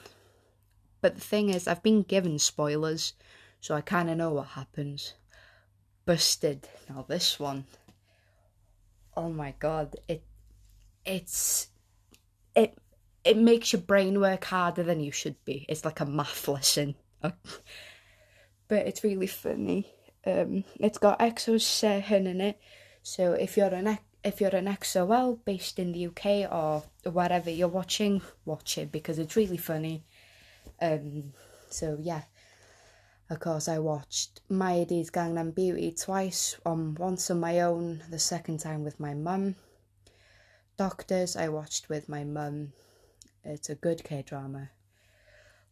But 1.01 1.17
the 1.17 1.21
thing 1.21 1.51
is, 1.51 1.67
I've 1.67 1.83
been 1.83 2.03
given 2.03 2.39
spoilers 2.39 3.15
so 3.65 3.75
I 3.75 3.81
kind 3.81 4.11
of 4.11 4.19
know 4.19 4.31
what 4.31 4.49
happens. 4.49 5.15
Busted. 6.05 6.69
Now 6.87 7.07
this 7.09 7.41
one, 7.41 7.65
oh 9.17 9.31
my 9.31 9.55
god, 9.59 9.97
it 10.07 10.23
it's 11.07 11.69
it 12.55 12.77
it 13.25 13.39
makes 13.39 13.73
your 13.73 13.81
brain 13.81 14.21
work 14.21 14.45
harder 14.45 14.83
than 14.83 15.01
you 15.01 15.11
should 15.11 15.43
be. 15.47 15.65
It's 15.67 15.83
like 15.83 16.01
a 16.01 16.05
math 16.05 16.47
lesson, 16.47 16.95
but 17.23 17.33
it's 18.69 19.03
really 19.03 19.29
funny. 19.29 19.91
Um, 20.27 20.65
it's 20.79 20.99
got 20.99 21.21
Exo 21.21 21.55
Sehun 21.55 22.27
in 22.27 22.43
it, 22.43 22.61
so 23.03 23.33
if 23.33 23.57
you're 23.57 23.69
an 23.69 23.99
if 24.25 24.41
you're 24.41 24.57
an 24.57 24.67
EXO-L 24.67 25.41
based 25.45 25.79
in 25.79 25.93
the 25.93 26.07
UK 26.07 26.51
or 26.51 26.83
wherever 27.05 27.51
you're 27.51 27.69
watching, 27.69 28.23
watch 28.47 28.79
it 28.79 28.91
because 28.91 29.19
it's 29.19 29.37
really 29.37 29.59
funny. 29.59 30.03
Um, 30.81 31.35
so 31.69 31.99
yeah, 32.01 32.23
of 33.29 33.41
course, 33.41 33.69
I 33.69 33.79
watched 33.79 34.41
My 34.49 34.73
Mayadi's 34.73 35.11
Gangnam 35.11 35.55
Beauty 35.55 35.93
twice, 35.93 36.57
um, 36.65 36.95
once 36.99 37.31
on 37.31 37.41
my 37.41 37.61
own, 37.61 38.03
the 38.11 38.19
second 38.19 38.61
time 38.61 38.83
with 38.83 38.99
my 38.99 39.13
mum. 39.13 39.57
Doctors, 40.77 41.37
I 41.37 41.49
watched 41.49 41.89
with 41.89 42.09
my 42.09 42.25
mum. 42.25 42.73
It's 43.45 43.69
a 43.69 43.75
good 43.75 44.05
K 44.05 44.23
drama. 44.23 44.71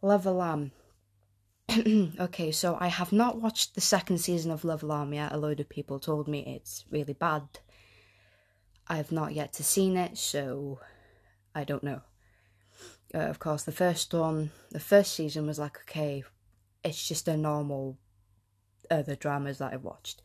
Love 0.03 0.27
Alarm. 0.27 0.73
okay, 2.21 2.53
so 2.53 2.77
I 2.79 2.89
have 2.89 3.13
not 3.13 3.41
watched 3.41 3.75
the 3.75 3.81
second 3.81 4.19
season 4.19 4.51
of 4.51 4.65
Love 4.65 4.83
Alarm 4.83 5.15
yet. 5.15 5.33
A 5.33 5.39
load 5.39 5.61
of 5.61 5.69
people 5.69 5.99
told 5.99 6.29
me 6.29 6.45
it's 6.45 6.85
really 6.91 7.15
bad. 7.15 7.43
I 8.93 8.97
have 8.97 9.11
not 9.11 9.33
yet 9.33 9.55
to 9.55 9.65
seen 9.65 9.97
it, 9.97 10.19
so 10.19 10.79
I 11.55 11.65
don't 11.65 11.83
know. 11.83 12.03
Uh, 13.15 13.21
of 13.21 13.39
course, 13.39 13.63
the 13.63 13.73
first 13.73 14.13
one, 14.13 14.51
the 14.71 14.81
first 14.81 15.15
season 15.15 15.47
was 15.47 15.59
like, 15.59 15.79
okay, 15.89 16.25
it's 16.85 17.09
just 17.09 17.27
a 17.27 17.35
normal 17.35 17.97
other 18.91 19.17
dramas 19.17 19.57
that 19.59 19.73
I've 19.73 19.83
watched. 19.83 20.21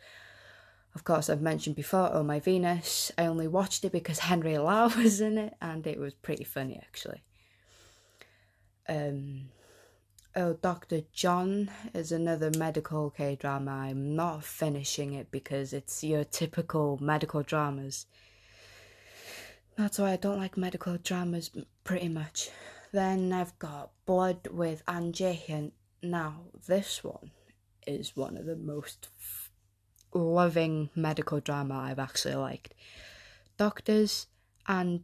Of 0.94 1.06
course, 1.06 1.30
I've 1.30 1.42
mentioned 1.42 1.78
before, 1.78 2.10
Oh 2.12 2.24
My 2.24 2.42
Venus. 2.42 3.10
I 3.18 3.28
only 3.28 3.48
watched 3.48 3.86
it 3.86 3.94
because 3.94 4.20
Henry 4.20 4.58
Lau 4.58 4.90
was 4.98 5.22
in 5.22 5.38
it, 5.38 5.54
and 5.62 5.88
it 5.88 5.98
was 5.98 6.14
pretty 6.14 6.44
funny 6.44 6.76
actually. 6.76 7.24
Um, 8.90 9.48
oh, 10.36 10.56
Dr. 10.62 11.04
John 11.14 11.72
is 11.94 12.12
another 12.12 12.52
medical 12.58 13.12
K 13.12 13.38
drama. 13.38 13.72
I'm 13.72 14.14
not 14.14 14.44
finishing 14.44 15.14
it 15.14 15.32
because 15.32 15.72
it's 15.72 16.04
your 16.04 16.26
typical 16.26 16.98
medical 17.02 17.44
dramas. 17.44 18.08
That's 19.78 20.00
why 20.00 20.12
I 20.12 20.16
don't 20.16 20.40
like 20.40 20.58
medical 20.58 20.98
dramas 20.98 21.52
pretty 21.84 22.10
much. 22.10 22.50
Then 22.92 23.32
I've 23.32 23.58
got 23.60 23.92
Blood 24.08 24.48
with 24.48 24.82
Angie 24.88 25.44
and 25.48 25.72
now, 26.02 26.46
this 26.68 27.04
one 27.04 27.32
is 27.86 28.16
one 28.16 28.38
of 28.38 28.46
the 28.46 28.56
most 28.56 29.10
f- 29.20 29.52
loving 30.14 30.90
medical 30.96 31.40
drama 31.40 31.76
I've 31.78 32.00
actually 32.00 32.36
liked. 32.36 32.74
Doctors 33.58 34.28
and 34.68 35.04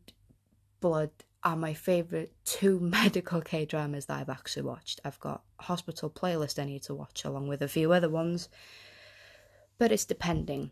Blood 0.80 1.12
are 1.44 1.56
my 1.56 1.74
favourite 1.74 2.32
two 2.46 2.80
medical 2.82 3.42
K 3.42 3.66
dramas 3.66 4.08
that 4.08 4.20
I've 4.20 4.30
actually 4.30 4.64
watched. 4.64 5.02
I've 5.06 5.20
got 5.20 5.44
Hospital 5.60 6.10
Playlist 6.10 6.62
I 6.62 6.66
need 6.66 6.84
to 6.84 6.96
watch 6.96 7.26
along 7.26 7.48
with 7.48 7.62
a 7.62 7.68
few 7.68 7.92
other 7.92 8.10
ones, 8.10 8.50
but 9.78 9.92
it's 9.92 10.06
depending. 10.06 10.72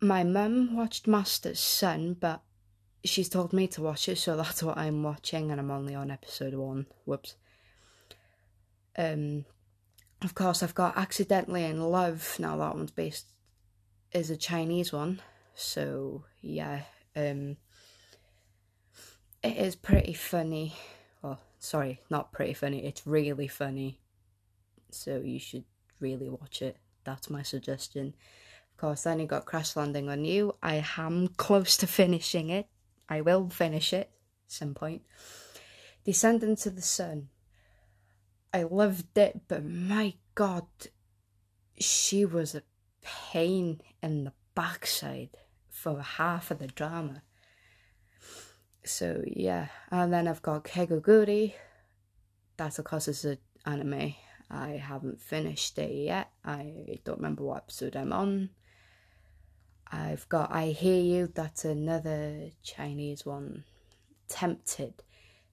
My 0.00 0.24
mum 0.24 0.76
watched 0.76 1.06
Master's 1.06 1.60
Sun, 1.60 2.14
but 2.14 2.42
she's 3.04 3.28
told 3.28 3.52
me 3.52 3.66
to 3.68 3.82
watch 3.82 4.08
it, 4.08 4.18
so 4.18 4.36
that's 4.36 4.62
what 4.62 4.78
I'm 4.78 5.02
watching, 5.02 5.50
and 5.50 5.60
I'm 5.60 5.70
only 5.70 5.94
on 5.94 6.10
episode 6.10 6.54
one. 6.54 6.86
Whoops. 7.04 7.36
Um, 8.96 9.44
of 10.22 10.34
course, 10.34 10.62
I've 10.62 10.74
got 10.74 10.96
Accidentally 10.96 11.64
in 11.64 11.80
Love. 11.80 12.36
Now 12.38 12.56
that 12.58 12.74
one's 12.74 12.90
based 12.90 13.26
is 14.12 14.30
a 14.30 14.36
Chinese 14.36 14.92
one, 14.92 15.20
so 15.54 16.24
yeah. 16.40 16.82
Um, 17.16 17.56
it 19.42 19.56
is 19.56 19.74
pretty 19.74 20.12
funny. 20.12 20.74
Well, 21.22 21.40
sorry, 21.58 22.00
not 22.10 22.32
pretty 22.32 22.54
funny. 22.54 22.84
It's 22.84 23.06
really 23.06 23.48
funny. 23.48 23.98
So 24.90 25.18
you 25.18 25.38
should 25.40 25.64
really 26.00 26.28
watch 26.28 26.62
it. 26.62 26.76
That's 27.04 27.30
my 27.30 27.42
suggestion. 27.42 28.14
Of 28.70 28.76
course, 28.76 29.02
then 29.02 29.20
you 29.20 29.26
got 29.26 29.46
Crash 29.46 29.74
Landing 29.74 30.08
on 30.08 30.24
You. 30.24 30.54
I 30.62 30.84
am 30.96 31.28
close 31.36 31.76
to 31.78 31.86
finishing 31.86 32.50
it. 32.50 32.68
I 33.12 33.20
will 33.20 33.50
finish 33.50 33.92
it 33.92 34.10
some 34.46 34.72
point. 34.72 35.02
Descendants 36.04 36.64
of 36.64 36.76
the 36.76 36.82
Sun. 36.82 37.28
I 38.54 38.62
loved 38.62 39.18
it, 39.18 39.42
but 39.48 39.64
my 39.66 40.14
god, 40.34 40.66
she 41.78 42.24
was 42.24 42.54
a 42.54 42.62
pain 43.02 43.82
in 44.02 44.24
the 44.24 44.32
backside 44.54 45.36
for 45.68 46.00
half 46.00 46.50
of 46.50 46.58
the 46.58 46.68
drama. 46.68 47.22
So 48.82 49.22
yeah, 49.26 49.66
and 49.90 50.10
then 50.10 50.26
I've 50.26 50.40
got 50.40 50.64
Kakegurui. 50.64 51.52
That's 52.56 52.78
of 52.78 52.86
course 52.86 53.08
it's 53.08 53.24
an 53.24 53.38
anime. 53.66 54.14
I 54.50 54.70
haven't 54.70 55.20
finished 55.20 55.78
it 55.78 55.92
yet. 55.92 56.30
I 56.44 56.98
don't 57.04 57.18
remember 57.18 57.44
what 57.44 57.64
episode 57.64 57.94
I'm 57.94 58.12
on. 58.14 58.50
I've 59.92 60.26
got 60.30 60.50
I 60.50 60.68
Hear 60.68 61.00
You. 61.02 61.26
That's 61.32 61.66
another 61.66 62.50
Chinese 62.62 63.26
one. 63.26 63.64
Tempted. 64.28 65.02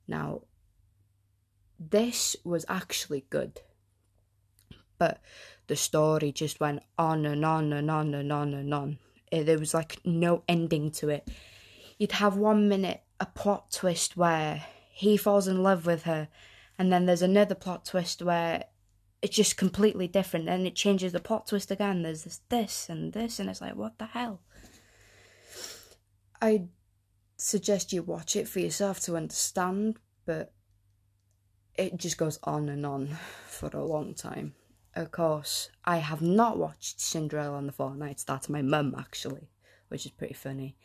Now 0.07 0.43
this 1.79 2.37
was 2.43 2.65
actually 2.69 3.25
good. 3.29 3.61
But 4.97 5.21
the 5.67 5.75
story 5.75 6.31
just 6.31 6.59
went 6.59 6.83
on 6.97 7.25
and 7.25 7.45
on 7.45 7.71
and 7.73 7.91
on 7.91 8.13
and 8.13 8.31
on 8.31 8.53
and 8.53 8.73
on. 8.73 8.97
It, 9.31 9.45
there 9.45 9.59
was 9.59 9.73
like 9.73 9.99
no 10.05 10.43
ending 10.47 10.91
to 10.91 11.09
it. 11.09 11.29
You'd 11.97 12.13
have 12.13 12.35
one 12.35 12.67
minute 12.67 13.01
a 13.19 13.25
plot 13.25 13.71
twist 13.71 14.17
where 14.17 14.65
he 14.91 15.17
falls 15.17 15.47
in 15.47 15.63
love 15.63 15.85
with 15.85 16.03
her, 16.03 16.29
and 16.77 16.91
then 16.91 17.05
there's 17.05 17.21
another 17.21 17.55
plot 17.55 17.85
twist 17.85 18.21
where 18.21 18.65
it's 19.21 19.35
just 19.35 19.57
completely 19.57 20.07
different. 20.07 20.47
And 20.49 20.65
it 20.65 20.75
changes 20.75 21.11
the 21.11 21.19
plot 21.19 21.47
twist 21.47 21.71
again. 21.71 22.03
There's 22.03 22.23
this 22.23 22.41
this 22.49 22.89
and 22.89 23.13
this 23.13 23.39
and 23.39 23.49
it's 23.49 23.61
like 23.61 23.75
what 23.75 23.97
the 23.97 24.05
hell? 24.05 24.41
I 26.41 26.67
suggest 27.37 27.93
you 27.93 28.01
watch 28.01 28.35
it 28.35 28.47
for 28.47 28.59
yourself 28.59 28.99
to 29.01 29.15
understand 29.15 29.97
but 30.25 30.53
it 31.75 31.97
just 31.97 32.17
goes 32.17 32.37
on 32.43 32.67
and 32.69 32.85
on 32.85 33.17
for 33.47 33.69
a 33.73 33.83
long 33.83 34.13
time. 34.13 34.53
Of 34.95 35.11
course 35.11 35.69
i 35.85 35.97
have 35.97 36.21
not 36.21 36.57
watched 36.57 36.99
cinderella 36.99 37.55
on 37.57 37.65
the 37.67 37.71
four 37.71 37.95
knights 37.95 38.23
that's 38.23 38.49
my 38.49 38.61
mum 38.61 38.95
actually 38.97 39.49
which 39.87 40.05
is 40.05 40.11
pretty 40.11 40.33
funny. 40.33 40.75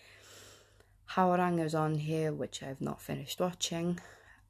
Hwarang's 1.11 1.75
on 1.75 1.97
here 1.97 2.33
which 2.33 2.63
i've 2.63 2.81
not 2.81 3.01
finished 3.01 3.41
watching 3.41 3.99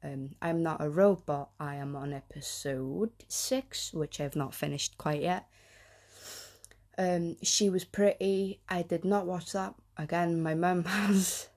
um, 0.05 0.35
I'm 0.41 0.61
not 0.61 0.83
a 0.83 0.89
robot. 0.89 1.49
I 1.59 1.75
am 1.75 1.95
on 1.95 2.13
episode 2.13 3.11
six, 3.27 3.93
which 3.93 4.21
I've 4.21 4.35
not 4.35 4.53
finished 4.53 4.97
quite 4.97 5.21
yet. 5.21 5.47
Um, 6.97 7.37
she 7.41 7.69
was 7.69 7.83
pretty. 7.83 8.61
I 8.69 8.83
did 8.83 9.03
not 9.03 9.25
watch 9.25 9.51
that 9.53 9.73
again. 9.97 10.43
My 10.43 10.53
mum 10.53 10.83
has. 10.85 11.49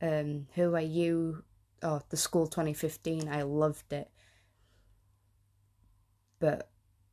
Um, 0.00 0.48
Who 0.54 0.74
Are 0.74 0.80
You? 0.80 1.44
Oh, 1.82 2.00
the 2.08 2.16
school 2.16 2.46
2015. 2.46 3.28
I 3.28 3.42
loved 3.42 3.92
it, 3.92 4.10
but 6.40 6.70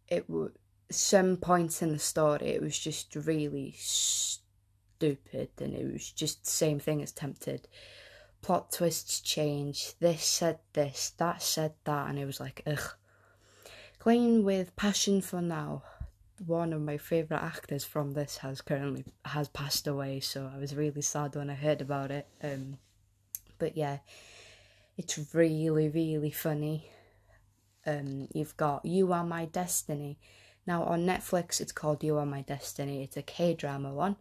it 0.08 0.30
was 0.30 0.52
some 0.90 1.38
points 1.38 1.82
in 1.82 1.92
the 1.92 2.00
story. 2.00 2.48
It 2.48 2.62
was 2.62 2.80
just 2.80 3.16
really 3.16 3.76
stupid, 3.78 5.50
and 5.60 5.74
it 5.74 5.92
was 5.92 6.10
just 6.12 6.46
the 6.46 6.52
same 6.52 6.80
thing 6.80 7.02
as 7.02 7.12
Tempted 7.12 7.68
plot 8.42 8.72
twists 8.72 9.20
change. 9.22 9.94
This 10.00 10.24
said 10.24 10.60
this, 10.74 11.14
that 11.18 11.42
said 11.42 11.74
that, 11.84 12.10
and 12.10 12.18
it 12.20 12.26
was 12.26 12.40
like, 12.40 12.62
ugh. 12.66 12.94
Clean 14.00 14.44
with 14.44 14.76
passion 14.76 15.22
for 15.22 15.42
now. 15.42 15.84
One 16.46 16.72
of 16.72 16.82
my 16.82 16.98
favourite 16.98 17.44
actors 17.44 17.84
from 17.84 18.14
this 18.14 18.38
has 18.38 18.62
currently 18.62 19.04
has 19.26 19.50
passed 19.50 19.88
away, 19.88 20.22
so 20.22 20.50
I 20.54 20.58
was 20.58 20.74
really 20.74 21.02
sad 21.02 21.36
when 21.36 21.50
I 21.50 21.54
heard 21.56 21.82
about 21.82 22.12
it. 22.12 22.28
Um, 22.42 22.78
but 23.58 23.76
yeah, 23.76 23.98
it's 24.98 25.20
really 25.34 25.90
really 25.90 26.32
funny. 26.32 26.90
Um, 27.86 28.30
you've 28.34 28.56
got 28.56 28.86
You 28.86 29.12
Are 29.12 29.26
My 29.26 29.46
Destiny. 29.46 30.18
Now 30.66 30.84
on 30.84 31.06
Netflix, 31.06 31.60
it's 31.60 31.74
called 31.74 32.06
You 32.06 32.18
Are 32.18 32.26
My 32.26 32.42
Destiny. 32.42 33.04
It's 33.04 33.18
a 33.18 33.22
K 33.22 33.54
drama 33.54 33.94
one. 33.94 34.16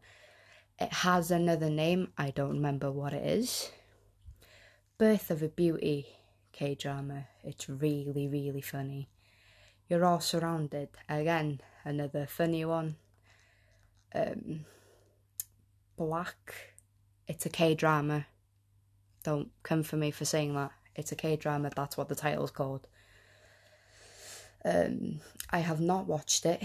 It 0.80 0.92
has 0.92 1.30
another 1.30 1.70
name. 1.70 2.08
I 2.18 2.30
don't 2.30 2.54
remember 2.54 2.90
what 2.90 3.12
it 3.12 3.24
is. 3.24 3.70
Birth 4.98 5.30
of 5.30 5.44
a 5.44 5.48
Beauty 5.48 6.08
K 6.50 6.74
drama. 6.74 7.28
It's 7.44 7.68
really, 7.68 8.26
really 8.26 8.60
funny. 8.60 9.08
You're 9.88 10.04
all 10.04 10.18
surrounded. 10.18 10.88
Again, 11.08 11.60
another 11.84 12.26
funny 12.26 12.64
one. 12.64 12.96
Um, 14.12 14.64
Black. 15.96 16.74
It's 17.28 17.46
a 17.46 17.48
K 17.48 17.76
drama. 17.76 18.26
Don't 19.22 19.50
come 19.62 19.84
for 19.84 19.94
me 19.94 20.10
for 20.10 20.24
saying 20.24 20.54
that. 20.54 20.72
It's 20.96 21.12
a 21.12 21.16
K 21.16 21.36
drama. 21.36 21.70
That's 21.76 21.96
what 21.96 22.08
the 22.08 22.16
title's 22.16 22.50
called. 22.50 22.88
Um, 24.64 25.20
I 25.50 25.60
have 25.60 25.80
not 25.80 26.08
watched 26.08 26.44
it. 26.44 26.60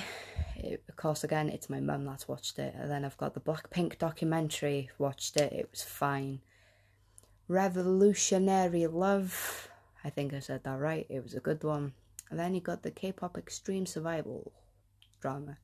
it. 0.55 0.83
Of 0.89 0.95
course, 0.95 1.23
again, 1.23 1.49
it's 1.49 1.69
my 1.69 1.79
mum 1.79 2.03
that's 2.03 2.27
watched 2.27 2.57
it. 2.57 2.73
And 2.79 2.89
then 2.89 3.05
I've 3.05 3.17
got 3.17 3.35
the 3.35 3.39
Blackpink 3.39 3.99
documentary. 3.99 4.89
Watched 4.97 5.37
it. 5.37 5.53
It 5.53 5.69
was 5.69 5.83
fine. 5.83 6.41
Revolutionary 7.47 8.87
Love. 8.87 9.69
I 10.03 10.09
think 10.09 10.33
I 10.33 10.39
said 10.39 10.63
that 10.63 10.79
right. 10.79 11.05
It 11.09 11.23
was 11.23 11.33
a 11.33 11.39
good 11.39 11.63
one. 11.63 11.93
And 12.29 12.39
then 12.39 12.55
you 12.55 12.61
got 12.61 12.83
the 12.83 12.91
K 12.91 13.11
pop 13.11 13.37
extreme 13.37 13.85
survival 13.85 14.51
drama. 15.21 15.57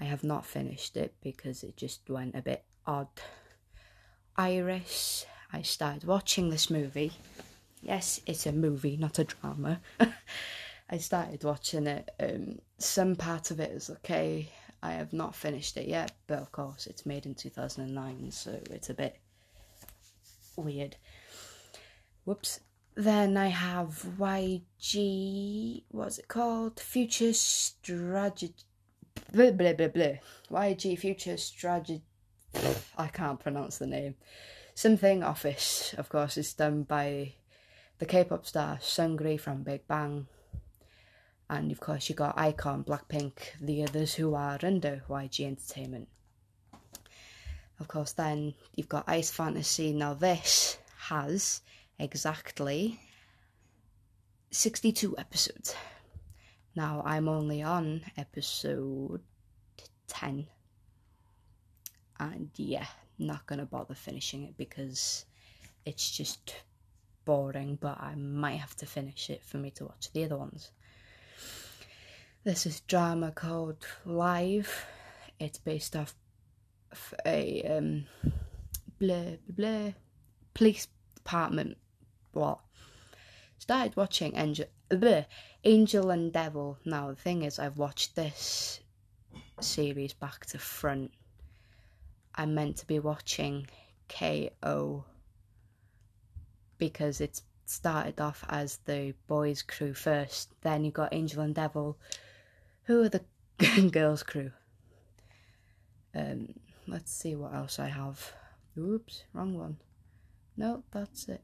I 0.00 0.04
have 0.04 0.24
not 0.24 0.46
finished 0.46 0.96
it 0.96 1.14
because 1.22 1.62
it 1.62 1.76
just 1.76 2.08
went 2.08 2.34
a 2.34 2.42
bit 2.42 2.64
odd. 2.86 3.08
Iris. 4.36 5.26
I 5.52 5.62
started 5.62 6.04
watching 6.04 6.48
this 6.48 6.70
movie. 6.70 7.12
Yes, 7.82 8.20
it's 8.26 8.46
a 8.46 8.52
movie, 8.52 8.96
not 8.96 9.18
a 9.18 9.24
drama. 9.24 9.80
I 10.90 10.98
started 10.98 11.44
watching 11.44 11.86
it. 11.86 12.08
Um, 12.20 12.58
some 12.78 13.16
part 13.16 13.50
of 13.50 13.60
it 13.60 13.70
is 13.72 13.90
okay. 13.90 14.48
I 14.82 14.92
have 14.92 15.12
not 15.12 15.34
finished 15.34 15.76
it 15.76 15.86
yet, 15.86 16.12
but 16.26 16.38
of 16.38 16.52
course, 16.52 16.86
it's 16.86 17.04
made 17.04 17.26
in 17.26 17.34
2009, 17.34 18.30
so 18.30 18.58
it's 18.70 18.90
a 18.90 18.94
bit 18.94 19.16
weird. 20.56 20.96
Whoops. 22.24 22.60
Then 22.94 23.36
I 23.36 23.48
have 23.48 24.04
YG. 24.18 25.84
What's 25.90 26.18
it 26.18 26.28
called? 26.28 26.80
Future 26.80 27.32
Strategy. 27.32 28.54
Blah, 29.32 29.52
blah, 29.52 29.72
blah, 29.72 29.88
blah. 29.88 30.14
YG 30.50 30.98
Future 30.98 31.36
Strategy. 31.36 32.02
I 32.98 33.06
can't 33.06 33.40
pronounce 33.40 33.78
the 33.78 33.86
name. 33.86 34.16
Something 34.74 35.22
Office, 35.22 35.94
of 35.96 36.08
course, 36.08 36.36
is 36.36 36.52
done 36.52 36.82
by 36.82 37.34
the 37.98 38.06
K 38.06 38.24
pop 38.24 38.46
star 38.46 38.78
Seungri 38.78 39.38
from 39.38 39.62
Big 39.62 39.86
Bang. 39.86 40.26
And 41.48 41.72
of 41.72 41.80
course, 41.80 42.08
you 42.08 42.14
got 42.14 42.36
iKON, 42.36 42.84
Blackpink, 42.84 43.32
the 43.60 43.82
others 43.82 44.14
who 44.14 44.34
are 44.34 44.58
under 44.62 45.02
YG 45.08 45.46
Entertainment. 45.46 46.08
Of 47.80 47.88
course, 47.88 48.12
then 48.12 48.54
you've 48.76 48.90
got 48.90 49.08
Ice 49.08 49.30
Fantasy. 49.30 49.92
Now, 49.94 50.12
this 50.12 50.78
has 51.08 51.62
exactly 51.98 53.00
62 54.50 55.16
episodes. 55.16 55.74
Now, 56.76 57.02
I'm 57.04 57.26
only 57.26 57.62
on 57.62 58.02
episode 58.18 59.22
10. 60.08 60.46
And 62.20 62.50
yeah, 62.56 62.86
not 63.18 63.46
gonna 63.46 63.64
bother 63.64 63.94
finishing 63.94 64.44
it 64.44 64.58
because 64.58 65.24
it's 65.86 66.10
just 66.10 66.54
boring, 67.24 67.78
but 67.80 67.98
I 67.98 68.14
might 68.14 68.60
have 68.60 68.76
to 68.76 68.86
finish 68.86 69.30
it 69.30 69.42
for 69.42 69.56
me 69.56 69.70
to 69.72 69.86
watch 69.86 70.12
the 70.12 70.24
other 70.24 70.36
ones. 70.36 70.70
This 72.44 72.66
is 72.66 72.80
drama 72.80 73.32
called 73.32 73.86
Live. 74.04 74.86
It's 75.38 75.58
based 75.58 75.96
off 75.96 76.14
a 77.26 77.62
um, 77.62 78.06
blah, 78.98 79.36
blah, 79.48 79.92
police 80.54 80.88
department. 81.14 81.76
What? 82.32 82.60
Started 83.58 83.96
watching 83.96 84.36
Angel, 84.36 84.66
blah, 84.88 85.24
Angel 85.64 86.10
and 86.10 86.32
Devil. 86.32 86.78
Now, 86.84 87.08
the 87.08 87.16
thing 87.16 87.42
is, 87.42 87.58
I've 87.58 87.78
watched 87.78 88.16
this 88.16 88.80
series 89.60 90.12
back 90.12 90.46
to 90.46 90.58
front. 90.58 91.12
I'm 92.34 92.54
meant 92.54 92.76
to 92.78 92.86
be 92.86 92.98
watching 92.98 93.66
KO 94.08 95.04
because 96.78 97.20
it 97.20 97.42
started 97.66 98.20
off 98.20 98.44
as 98.48 98.78
the 98.84 99.14
boys' 99.28 99.62
crew 99.62 99.94
first, 99.94 100.52
then 100.62 100.84
you 100.84 100.90
got 100.90 101.12
Angel 101.14 101.42
and 101.42 101.54
Devil, 101.54 101.96
who 102.84 103.02
are 103.02 103.08
the 103.08 103.22
girls' 103.92 104.22
crew. 104.22 104.50
Um, 106.14 106.54
let's 106.86 107.12
see 107.12 107.34
what 107.34 107.54
else 107.54 107.78
I 107.78 107.88
have. 107.88 108.32
Oops, 108.78 109.24
wrong 109.32 109.56
one. 109.56 109.78
No, 110.56 110.84
that's 110.92 111.28
it. 111.28 111.42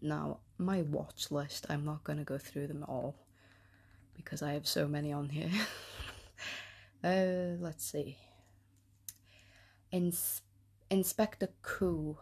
Now, 0.00 0.38
my 0.58 0.82
watch 0.82 1.30
list, 1.30 1.66
I'm 1.68 1.84
not 1.84 2.04
going 2.04 2.18
to 2.18 2.24
go 2.24 2.38
through 2.38 2.66
them 2.68 2.84
all 2.86 3.16
because 4.14 4.42
I 4.42 4.52
have 4.52 4.66
so 4.66 4.86
many 4.86 5.12
on 5.12 5.28
here. 5.28 5.50
uh, 7.04 7.56
let's 7.60 7.84
see. 7.84 8.18
Ins- 9.90 10.42
Inspector 10.90 11.48
Koo. 11.62 12.18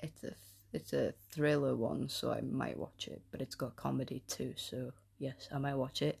It's 0.00 0.24
a 0.24 0.34
it's 0.72 0.92
a 0.92 1.14
thriller 1.30 1.74
one, 1.74 2.08
so 2.08 2.30
I 2.30 2.42
might 2.42 2.76
watch 2.76 3.08
it, 3.08 3.22
but 3.30 3.40
it's 3.40 3.54
got 3.54 3.76
comedy 3.76 4.22
too, 4.28 4.52
so 4.56 4.92
yes, 5.18 5.48
I 5.52 5.58
might 5.58 5.76
watch 5.76 6.02
it. 6.02 6.18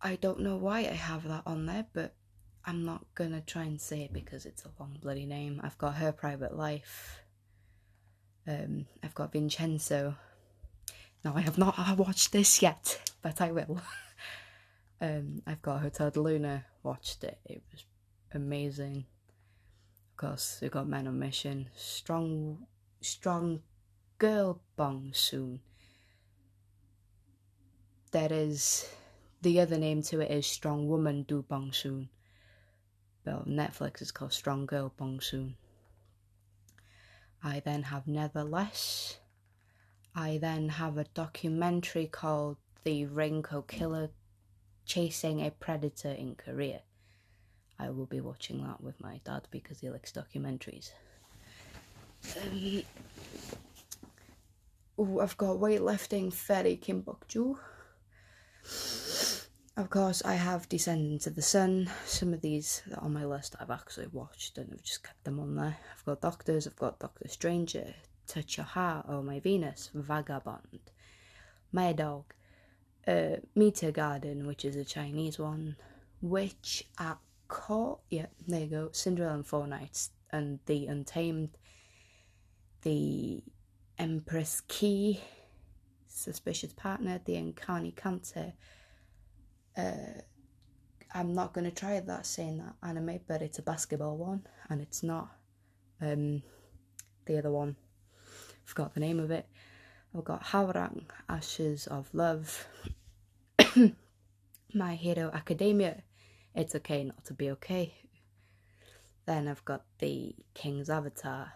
I 0.00 0.16
don't 0.16 0.40
know 0.40 0.56
why 0.56 0.80
I 0.80 0.94
have 0.94 1.26
that 1.26 1.42
on 1.46 1.66
there, 1.66 1.86
but 1.92 2.14
I'm 2.64 2.84
not 2.84 3.04
gonna 3.14 3.40
try 3.40 3.64
and 3.64 3.80
say 3.80 4.02
it 4.02 4.12
because 4.12 4.46
it's 4.46 4.64
a 4.64 4.70
long 4.78 4.98
bloody 5.00 5.26
name. 5.26 5.60
I've 5.62 5.78
got 5.78 5.96
her 5.96 6.12
private 6.12 6.56
life. 6.56 7.20
Um, 8.46 8.86
I've 9.02 9.14
got 9.14 9.32
Vincenzo. 9.32 10.16
Now 11.24 11.34
I 11.34 11.40
have 11.40 11.58
not 11.58 11.98
watched 11.98 12.32
this 12.32 12.62
yet, 12.62 13.10
but 13.22 13.40
I 13.40 13.50
will. 13.50 13.80
um, 15.00 15.42
I've 15.46 15.62
got 15.62 15.80
Hotel 15.80 16.10
de 16.10 16.20
Luna. 16.20 16.64
Watched 16.82 17.24
it. 17.24 17.38
It 17.44 17.62
was 17.72 17.84
amazing. 18.32 19.04
Of 20.12 20.16
course, 20.16 20.58
we've 20.62 20.70
got 20.70 20.88
Men 20.88 21.08
on 21.08 21.18
Mission. 21.18 21.68
Strong, 21.76 22.66
strong 23.00 23.62
girl 24.18 24.60
bong 24.76 25.10
soon. 25.12 25.60
There 28.10 28.32
is 28.32 28.88
the 29.42 29.60
other 29.60 29.78
name 29.78 30.02
to 30.02 30.20
it 30.20 30.30
is 30.30 30.46
Strong 30.46 30.88
Woman 30.88 31.22
Do 31.22 31.42
Bong 31.42 31.72
Soon. 31.72 32.08
But 33.24 33.48
Netflix 33.48 34.02
is 34.02 34.10
called 34.10 34.32
Strong 34.32 34.66
Girl 34.66 34.92
Bong 34.96 35.20
Soon. 35.20 35.56
I 37.42 37.60
then 37.60 37.84
have 37.84 38.06
Nevertheless. 38.06 39.18
I 40.14 40.38
then 40.38 40.68
have 40.70 40.98
a 40.98 41.04
documentary 41.04 42.06
called 42.06 42.56
The 42.84 43.06
Raincoat 43.06 43.68
Killer 43.68 44.10
Chasing 44.86 45.44
a 45.44 45.50
Predator 45.50 46.10
in 46.10 46.34
Korea. 46.34 46.80
I 47.78 47.90
will 47.90 48.06
be 48.06 48.20
watching 48.20 48.64
that 48.64 48.80
with 48.82 49.00
my 49.00 49.20
dad 49.24 49.46
because 49.50 49.80
he 49.80 49.90
likes 49.90 50.10
documentaries. 50.10 50.90
Um, 52.42 52.82
ooh, 54.98 55.20
I've 55.20 55.36
got 55.36 55.58
weightlifting 55.58 56.32
Fairy 56.32 56.76
Kim 56.76 57.02
Bok 57.02 57.28
Joo. 57.28 57.58
Of 59.78 59.90
course, 59.90 60.24
I 60.24 60.34
have 60.34 60.68
Descendants 60.68 61.28
of 61.28 61.36
the 61.36 61.40
Sun. 61.40 61.88
Some 62.04 62.34
of 62.34 62.40
these 62.40 62.82
are 62.90 63.00
on 63.00 63.12
my 63.12 63.24
list 63.24 63.54
I've 63.60 63.70
actually 63.70 64.08
watched 64.08 64.58
and 64.58 64.70
I've 64.72 64.82
just 64.82 65.04
kept 65.04 65.22
them 65.22 65.38
on 65.38 65.54
there. 65.54 65.76
I've 65.96 66.04
got 66.04 66.20
Doctors, 66.20 66.66
I've 66.66 66.74
got 66.74 66.98
Doctor 66.98 67.28
Stranger, 67.28 67.94
Touch 68.26 68.56
Your 68.56 68.66
Heart, 68.66 69.06
Oh 69.08 69.22
My 69.22 69.38
Venus, 69.38 69.90
Vagabond, 69.94 70.80
My 71.70 71.92
Dog, 71.92 72.24
uh, 73.06 73.36
Garden, 73.92 74.48
which 74.48 74.64
is 74.64 74.74
a 74.74 74.84
Chinese 74.84 75.38
one, 75.38 75.76
Witch 76.22 76.82
at 76.98 77.18
Court, 77.46 78.00
yeah, 78.10 78.26
there 78.48 78.62
you 78.62 78.66
go, 78.66 78.88
Cinderella 78.90 79.34
and 79.34 79.46
Four 79.46 79.68
Knights, 79.68 80.10
and 80.32 80.58
The 80.66 80.88
Untamed, 80.88 81.50
The 82.82 83.44
Empress 83.96 84.60
Ki, 84.66 85.20
Suspicious 86.08 86.72
Partner, 86.72 87.20
The 87.24 87.36
Uncanny 87.36 87.92
Counter, 87.92 88.54
uh, 89.78 90.20
I'm 91.14 91.34
not 91.34 91.54
gonna 91.54 91.70
try 91.70 91.98
that 92.00 92.26
saying 92.26 92.58
that 92.58 92.74
anime, 92.82 93.20
but 93.26 93.40
it's 93.40 93.58
a 93.58 93.62
basketball 93.62 94.16
one, 94.16 94.46
and 94.68 94.80
it's 94.80 95.02
not 95.02 95.30
um, 96.00 96.42
the 97.26 97.38
other 97.38 97.50
one. 97.50 97.76
Forgot 98.64 98.94
the 98.94 99.00
name 99.00 99.20
of 99.20 99.30
it. 99.30 99.46
I've 100.16 100.24
got 100.24 100.44
Hwarang, 100.44 101.04
Ashes 101.28 101.86
of 101.86 102.12
Love, 102.12 102.66
My 104.74 104.94
Hero 104.94 105.30
Academia. 105.32 106.02
It's 106.54 106.74
okay 106.74 107.04
not 107.04 107.24
to 107.26 107.34
be 107.34 107.50
okay. 107.52 107.94
Then 109.26 109.46
I've 109.46 109.64
got 109.64 109.84
the 109.98 110.34
King's 110.54 110.90
Avatar. 110.90 111.52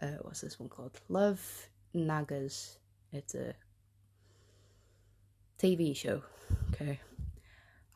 Uh, 0.00 0.16
what's 0.22 0.40
this 0.40 0.58
one 0.58 0.68
called? 0.68 1.00
Love 1.08 1.68
Nagas. 1.92 2.78
It's 3.12 3.34
a 3.34 3.54
TV 5.58 5.94
show. 5.96 6.22
Okay. 6.72 6.98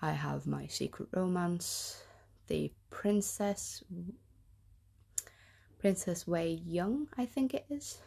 I 0.01 0.13
have 0.13 0.47
My 0.47 0.67
Secret 0.69 1.09
Romance, 1.13 2.03
The 2.47 2.73
Princess 2.91 3.83
Princess 5.79 6.27
Wei 6.27 6.61
Young, 6.67 7.09
I 7.17 7.25
think 7.25 7.55
it 7.55 7.67
is. 7.71 7.99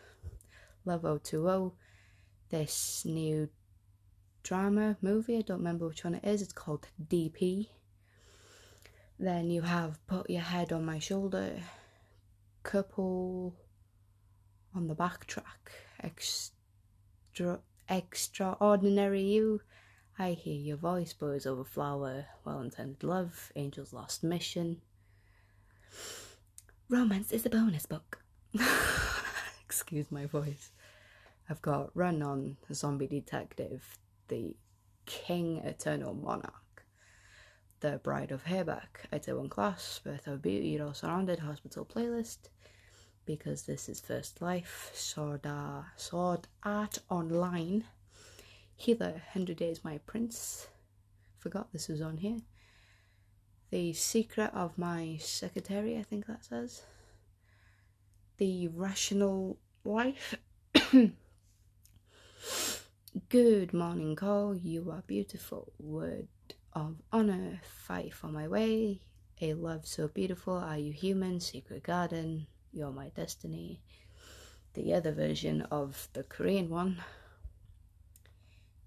Love 0.85 1.03
O2O. 1.03 1.73
This 2.49 3.03
new 3.05 3.49
drama 4.43 4.97
movie, 5.01 5.37
I 5.37 5.41
don't 5.41 5.59
remember 5.59 5.87
which 5.87 6.03
one 6.03 6.15
it 6.15 6.25
is, 6.25 6.41
it's 6.41 6.51
called 6.53 6.87
DP. 7.07 7.67
Then 9.19 9.49
you 9.51 9.61
have 9.61 10.05
Put 10.07 10.29
Your 10.29 10.41
Head 10.41 10.73
on 10.73 10.83
My 10.85 10.99
Shoulder, 10.99 11.61
Couple 12.63 13.55
on 14.75 14.87
the 14.87 14.95
Backtrack, 14.95 15.71
Extra 16.01 17.59
Extraordinary 17.89 19.23
You, 19.23 19.61
I 20.21 20.33
hear 20.33 20.53
your 20.53 20.77
voice, 20.77 21.13
boys 21.13 21.47
over 21.47 21.63
flower, 21.63 22.27
well 22.45 22.61
intended 22.61 23.03
love, 23.03 23.51
angel's 23.55 23.91
lost 23.91 24.23
mission. 24.23 24.79
Romance 26.87 27.31
is 27.31 27.43
a 27.47 27.49
bonus 27.49 27.87
book. 27.87 28.19
Excuse 29.65 30.11
my 30.11 30.27
voice. 30.27 30.73
I've 31.49 31.63
got 31.63 31.89
Run 31.95 32.21
On, 32.21 32.57
the 32.67 32.75
Zombie 32.75 33.07
Detective, 33.07 33.97
The 34.27 34.55
King 35.07 35.57
Eternal 35.57 36.13
Monarch, 36.13 36.85
The 37.79 37.99
Bride 38.03 38.29
of 38.29 38.43
Habaek, 38.43 39.09
Itaewon 39.11 39.49
Class, 39.49 40.01
Birth 40.03 40.27
of 40.27 40.43
Beauty, 40.43 40.79
All 40.79 40.93
Surrounded, 40.93 41.39
Hospital 41.39 41.83
Playlist, 41.83 42.49
because 43.25 43.63
this 43.63 43.89
is 43.89 43.99
First 43.99 44.39
Life, 44.39 44.91
Sword, 44.93 45.47
Art, 45.47 45.85
Sword 45.95 46.47
Art 46.63 46.99
Online, 47.09 47.85
Healer, 48.81 49.11
100 49.11 49.57
Days 49.57 49.83
My 49.83 49.99
Prince. 50.07 50.67
Forgot 51.37 51.71
this 51.71 51.87
was 51.87 52.01
on 52.01 52.17
here. 52.17 52.39
The 53.69 53.93
Secret 53.93 54.49
of 54.55 54.75
My 54.75 55.17
Secretary, 55.19 55.99
I 55.99 56.01
think 56.01 56.25
that 56.25 56.43
says. 56.45 56.81
The 58.37 58.69
Rational 58.69 59.59
Life. 59.85 60.33
Good 63.29 63.71
morning, 63.71 64.15
call. 64.15 64.55
You 64.55 64.89
are 64.89 65.03
beautiful. 65.05 65.71
Word 65.77 66.27
of 66.73 66.95
honor. 67.11 67.61
Fight 67.85 68.15
for 68.15 68.29
my 68.29 68.47
way. 68.47 69.01
A 69.41 69.53
love 69.53 69.85
so 69.85 70.07
beautiful. 70.07 70.55
Are 70.55 70.79
you 70.79 70.91
human? 70.91 71.39
Secret 71.39 71.83
garden. 71.83 72.47
You're 72.73 72.91
my 72.91 73.09
destiny. 73.09 73.83
The 74.73 74.95
other 74.95 75.11
version 75.11 75.61
of 75.69 76.09
the 76.13 76.23
Korean 76.23 76.71
one. 76.71 76.97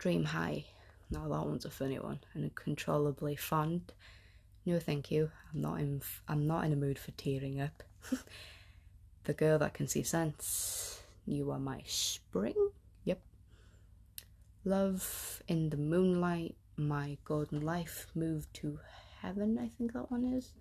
Dream 0.04 0.24
High. 0.24 0.66
Now 1.10 1.26
that 1.28 1.46
one's 1.46 1.64
a 1.64 1.70
funny 1.70 1.98
one. 1.98 2.18
And 2.34 2.44
uncontrollably 2.44 3.36
fond. 3.36 3.94
No, 4.66 4.78
thank 4.78 5.10
you. 5.10 5.30
I'm 5.50 5.62
not 5.62 5.80
in. 5.80 6.02
I'm 6.28 6.46
not 6.46 6.66
in 6.66 6.74
a 6.74 6.76
mood 6.76 6.98
for 6.98 7.12
tearing 7.12 7.58
up. 7.58 7.82
the 9.24 9.32
girl 9.32 9.58
that 9.60 9.72
can 9.72 9.88
see 9.88 10.02
sense. 10.02 11.00
You 11.26 11.50
are 11.52 11.58
my 11.58 11.80
spring. 11.86 12.52
Yep. 13.04 13.18
Love 14.66 15.42
in 15.48 15.70
the 15.70 15.78
moonlight. 15.78 16.54
My 16.76 17.16
golden 17.24 17.62
life. 17.62 18.06
Move 18.14 18.46
to 18.60 18.78
heaven. 19.22 19.58
I 19.58 19.70
think 19.78 19.94
that 19.94 20.10
one 20.10 20.34
is. 20.34 20.52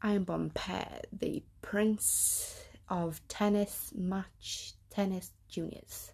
Iron 0.00 0.22
Bomb 0.22 0.50
Pair. 0.50 1.00
The 1.10 1.42
Prince 1.60 2.56
of 2.88 3.20
Tennis 3.26 3.92
Match 3.96 4.74
Tennis 4.90 5.32
Juniors. 5.48 6.12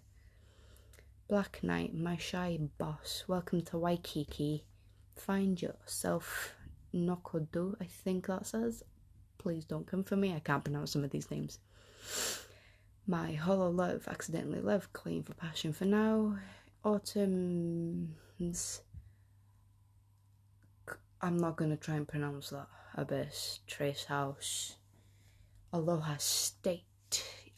Black 1.27 1.61
Knight, 1.63 1.95
my 1.95 2.19
shy 2.19 2.59
boss, 2.77 3.25
welcome 3.27 3.63
to 3.63 3.79
Waikiki. 3.79 4.67
Find 5.17 5.61
yourself 5.61 6.53
Nokodo, 6.95 7.75
I 7.81 7.87
think 7.87 8.27
that 8.27 8.47
says. 8.47 8.83
Please 9.39 9.65
don't 9.65 9.87
come 9.87 10.05
for 10.05 10.17
me, 10.17 10.35
I 10.35 10.41
can't 10.41 10.63
pronounce 10.63 10.93
some 10.93 11.03
of 11.03 11.11
these 11.11 11.31
names. 11.31 11.61
My 13.07 13.33
Holo 13.33 13.71
Love, 13.71 14.07
accidentally 14.07 14.61
love, 14.61 14.93
clean 14.93 15.23
for 15.23 15.33
passion 15.33 15.73
for 15.73 15.87
now. 15.87 16.37
Autumn's. 16.85 18.13
I'm 21.23 21.39
not 21.39 21.57
gonna 21.57 21.79
try 21.79 21.95
and 21.95 22.07
pronounce 22.07 22.51
that. 22.51 22.69
Abyss, 22.97 23.61
Trace 23.67 24.05
House, 24.05 24.77
Aloha 25.73 26.17
State, 26.19 26.85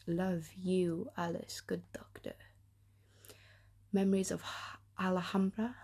love 0.07 0.47
you, 0.55 1.11
Alice, 1.17 1.59
good 1.59 1.83
doctor. 1.91 2.16
Memories 3.93 4.31
of 4.31 4.43
Alhambra. 4.99 5.75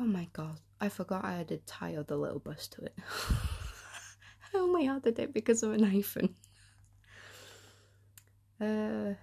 Oh 0.00 0.04
my 0.04 0.28
god, 0.32 0.58
I 0.80 0.88
forgot 0.88 1.24
I 1.24 1.34
added 1.34 1.66
Tayo 1.66 2.06
the 2.06 2.16
little 2.16 2.38
bus 2.38 2.68
to 2.68 2.84
it. 2.84 2.94
I 4.54 4.58
only 4.58 4.88
added 4.88 5.18
it 5.18 5.32
because 5.32 5.62
of 5.62 5.72
an 5.72 5.84
iPhone. 5.84 6.34
Uh, 8.60 9.14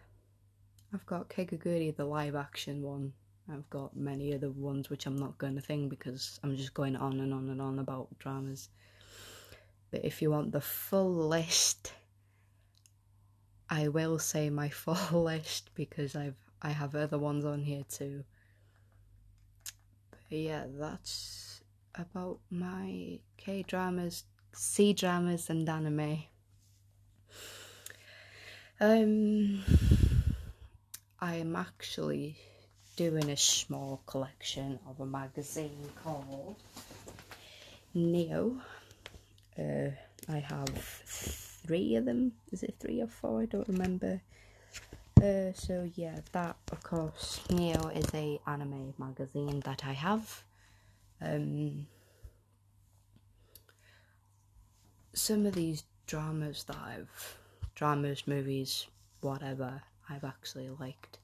I've 0.93 1.05
got 1.05 1.29
Kakegurui, 1.29 1.95
the 1.95 2.05
live 2.05 2.35
action 2.35 2.81
one. 2.81 3.13
I've 3.51 3.69
got 3.69 3.95
many 3.95 4.33
other 4.33 4.51
ones 4.51 4.89
which 4.89 5.05
I'm 5.05 5.15
not 5.15 5.37
going 5.37 5.55
to 5.55 5.61
think 5.61 5.89
because 5.89 6.39
I'm 6.43 6.55
just 6.55 6.73
going 6.73 6.95
on 6.95 7.19
and 7.19 7.33
on 7.33 7.49
and 7.49 7.61
on 7.61 7.79
about 7.79 8.17
dramas. 8.19 8.69
But 9.91 10.05
if 10.05 10.21
you 10.21 10.29
want 10.29 10.51
the 10.51 10.61
full 10.61 11.11
list, 11.27 11.93
I 13.69 13.87
will 13.87 14.19
say 14.19 14.49
my 14.49 14.69
full 14.83 15.23
list 15.23 15.71
because 15.73 16.15
I've 16.15 16.35
I 16.61 16.69
have 16.69 16.95
other 16.95 17.17
ones 17.17 17.45
on 17.45 17.63
here 17.63 17.83
too. 17.89 18.23
But 20.11 20.37
yeah, 20.37 20.65
that's 20.67 21.61
about 21.95 22.39
my 22.49 23.19
K 23.37 23.63
dramas, 23.67 24.25
C 24.53 24.93
dramas, 24.93 25.49
and 25.49 25.67
anime. 25.67 26.23
Um, 28.81 29.63
I 31.19 31.35
am 31.35 31.55
actually 31.55 32.37
doing 32.95 33.29
a 33.29 33.37
small 33.37 34.01
collection 34.05 34.79
of 34.87 34.99
a 34.99 35.05
magazine 35.05 35.89
called 36.03 36.55
Neo. 37.93 38.61
Uh, 39.57 39.89
I 40.29 40.39
have 40.39 40.69
three 40.69 41.95
of 41.95 42.05
them. 42.05 42.33
Is 42.51 42.63
it 42.63 42.75
three 42.79 43.01
or 43.01 43.07
four? 43.07 43.41
I 43.41 43.45
don't 43.45 43.67
remember. 43.67 44.21
Uh, 45.21 45.51
so 45.53 45.89
yeah, 45.95 46.17
that 46.31 46.55
of 46.71 46.81
course, 46.81 47.41
Neo 47.49 47.89
is 47.89 48.05
a 48.13 48.39
anime 48.47 48.93
magazine 48.97 49.59
that 49.65 49.83
I 49.85 49.91
have. 49.91 50.43
Um, 51.21 51.87
some 55.13 55.45
of 55.45 55.55
these 55.55 55.83
dramas 56.07 56.63
that 56.63 56.77
I've, 56.77 57.37
dramas, 57.75 58.27
movies, 58.27 58.87
whatever, 59.19 59.81
I've 60.09 60.23
actually 60.23 60.69
liked. 60.79 61.19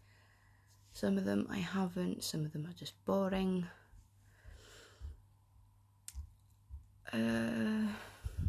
Some 0.92 1.18
of 1.18 1.24
them 1.24 1.48
I 1.50 1.60
haven't, 1.60 2.22
some 2.22 2.44
of 2.44 2.52
them 2.52 2.66
are 2.66 2.74
just 2.78 2.94
boring. 3.06 3.66
Uh, 7.14 7.88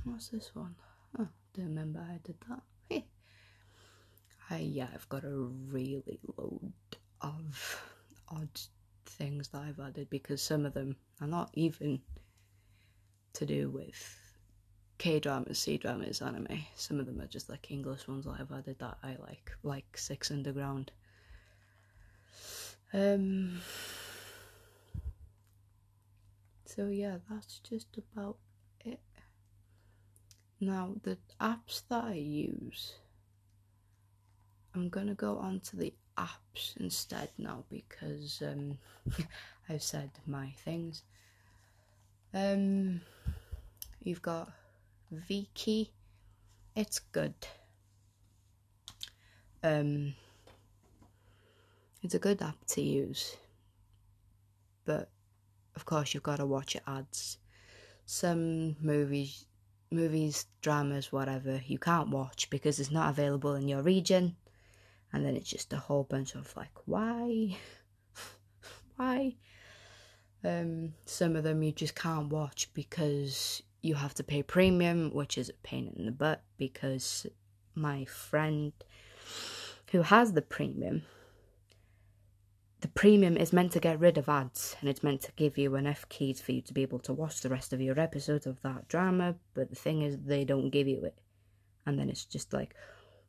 what's 0.03 0.29
this 0.29 0.51
one? 0.55 0.75
Oh, 1.21 1.29
don't 1.55 1.67
remember 1.67 2.01
I 2.01 2.19
did 2.25 2.37
that. 2.49 2.63
I, 4.51 4.59
yeah, 4.59 4.89
I've 4.95 5.09
got 5.09 5.25
a 5.25 5.31
really 5.31 6.21
load 6.37 6.73
of 7.21 7.83
odd 8.29 8.61
things 9.05 9.49
that 9.49 9.63
I've 9.63 9.81
added 9.81 10.09
because 10.11 10.43
some 10.43 10.67
of 10.67 10.75
them 10.75 10.97
are 11.21 11.27
not 11.27 11.51
even 11.55 12.01
to 13.35 13.47
do 13.47 13.71
with 13.71 14.19
K 14.99 15.21
dramas, 15.21 15.59
C 15.59 15.77
dramas, 15.77 16.23
anime. 16.23 16.65
Some 16.75 17.01
of 17.01 17.07
them 17.07 17.21
are 17.21 17.27
just 17.27 17.49
like 17.49 17.71
English 17.71 18.09
ones 18.09 18.25
that 18.25 18.37
I've 18.41 18.53
added 18.53 18.79
that 18.79 18.99
I 19.03 19.17
like, 19.21 19.53
like 19.63 19.97
Six 19.97 20.31
Underground. 20.31 20.93
Um. 22.93 23.61
So 26.65 26.89
yeah, 26.89 27.19
that's 27.31 27.59
just 27.61 27.99
about 27.99 28.37
it. 28.85 29.01
Now 30.61 30.95
the 31.03 31.19
apps 31.41 31.83
that 31.89 32.05
I 32.05 32.15
use, 32.15 32.95
I'm 34.77 34.91
gonna 34.91 35.15
go 35.15 35.39
on 35.39 35.61
to 35.61 35.77
the 35.77 35.95
apps 36.19 36.77
instead 36.79 37.31
now 37.39 37.65
because 37.71 38.43
um, 38.47 38.77
I've 39.71 39.83
said 39.83 40.11
my 40.27 40.53
things. 40.65 41.03
Um, 42.35 43.01
you've 44.03 44.21
got 44.21 44.53
Viki. 45.11 45.89
It's 46.75 46.99
good. 46.99 47.35
Um, 49.63 50.15
it's 52.03 52.15
a 52.15 52.19
good 52.19 52.43
app 52.43 52.63
to 52.67 52.83
use, 52.83 53.35
but 54.85 55.09
of 55.75 55.87
course 55.87 56.13
you've 56.13 56.23
got 56.23 56.37
to 56.37 56.45
watch 56.45 56.77
ads. 56.87 57.39
Some 58.05 58.77
movies, 58.83 59.47
movies, 59.91 60.45
dramas, 60.61 61.11
whatever, 61.11 61.63
you 61.67 61.79
can't 61.79 62.11
watch 62.11 62.51
because 62.51 62.79
it's 62.79 62.91
not 62.91 63.09
available 63.09 63.55
in 63.55 63.69
your 63.69 63.83
region, 63.83 64.37
and 65.13 65.25
then 65.25 65.37
it's 65.37 65.51
just 65.51 65.73
a 65.73 65.79
whole 65.79 66.05
bunch 66.05 66.35
of 66.35 66.55
like, 66.57 66.73
why, 66.85 67.57
why? 68.97 69.37
Um, 70.45 70.95
some 71.05 71.35
of 71.37 71.45
them 71.45 71.63
you 71.63 71.73
just 71.73 71.95
can't 71.95 72.29
watch 72.29 72.73
because 72.75 73.63
you 73.83 73.95
have 73.95 74.15
to 74.15 74.25
pay 74.25 74.43
premium, 74.43 75.11
which 75.13 75.39
is 75.39 75.49
a 75.49 75.55
pain 75.63 75.93
in 75.97 76.07
the 76.07 76.13
butt 76.13 76.43
because 76.57 77.27
my 77.75 78.05
friend 78.05 78.73
who 79.93 80.03
has 80.03 80.33
the 80.33 80.43
premium, 80.43 81.03
the 82.81 82.89
premium 82.89 83.37
is 83.37 83.53
meant 83.53 83.73
to 83.73 83.81
get 83.81 83.99
rid 83.99 84.19
of 84.19 84.29
ads 84.29 84.77
and 84.81 84.89
it's 84.89 85.03
meant 85.03 85.23
to 85.23 85.33
give 85.37 85.57
you 85.57 85.75
enough 85.77 86.09
keys 86.09 86.41
for 86.41 86.53
you 86.53 86.61
to 86.63 86.75
be 86.75 86.83
able 86.83 86.99
to 87.01 87.13
watch 87.13 87.41
the 87.41 87.49
rest 87.49 87.73
of 87.73 87.81
your 87.81 87.99
episodes 87.99 88.47
of 88.47 88.61
that 88.63 88.89
drama. 88.89 89.37
But 89.55 89.71
the 89.71 89.77
thing 89.77 90.03
is, 90.03 90.19
they 90.19 90.45
don't 90.45 90.71
give 90.71 90.87
you 90.89 91.05
it. 91.05 91.19
And 91.87 91.99
then 91.99 92.11
it's 92.11 92.25
just 92.25 92.53
like, 92.53 92.75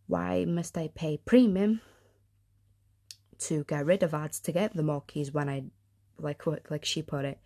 why 0.08 0.46
must 0.46 0.78
I 0.78 0.90
pay 0.94 1.18
premium 1.18 1.82
to 3.40 3.64
get 3.66 3.86
rid 3.86 4.04
of 4.04 4.14
ads 4.14 4.40
to 4.42 4.52
get 4.52 4.74
the 4.74 4.84
more 4.84 5.04
keys 5.06 5.32
when 5.32 5.50
I, 5.50 5.66
like, 6.18 6.46
what 6.46 6.64
like 6.70 6.86
she 6.86 7.02
put 7.02 7.26
it, 7.26 7.40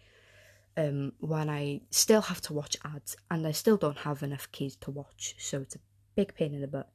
um, 0.78 1.14
when 1.20 1.50
I 1.50 1.82
still 1.90 2.22
have 2.22 2.42
to 2.42 2.54
watch 2.54 2.78
ads 2.86 3.18
and 3.30 3.46
I 3.46 3.52
still 3.52 3.78
don't 3.78 3.98
have 3.98 4.24
enough 4.24 4.52
keys 4.52 4.76
to 4.78 4.92
watch. 4.92 5.36
So 5.38 5.60
it's 5.60 5.76
a 5.76 5.80
big 6.16 6.34
pain 6.36 6.54
in 6.54 6.62
the 6.62 6.68
butt. 6.68 6.90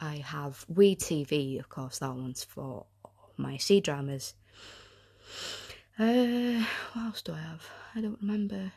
I 0.00 0.16
have 0.16 0.64
WeTV, 0.72 1.58
of 1.58 1.68
course, 1.68 1.98
that 1.98 2.14
one's 2.14 2.44
for 2.44 2.86
my 3.36 3.56
C 3.56 3.80
dramas. 3.80 4.34
Uh, 5.98 6.64
what 6.92 7.06
else 7.06 7.22
do 7.22 7.32
I 7.32 7.38
have? 7.38 7.68
I 7.94 8.00
don't 8.00 8.18
remember. 8.20 8.72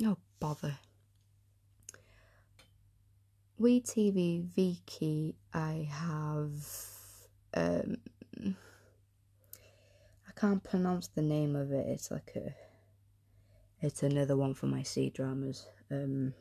No 0.00 0.16
bother. 0.40 0.78
WeTV, 3.62 4.48
Viki, 4.56 5.34
I 5.54 5.88
have. 5.88 6.50
Um, 7.54 7.96
I 10.26 10.32
can't 10.34 10.64
pronounce 10.64 11.06
the 11.06 11.22
name 11.22 11.54
of 11.54 11.70
it. 11.70 11.86
It's 11.86 12.10
like 12.10 12.32
a 12.34 12.52
it's 13.80 14.02
another 14.02 14.36
one 14.36 14.54
for 14.54 14.66
my 14.66 14.82
C 14.82 15.10
dramas. 15.10 15.68
Um, 15.92 16.34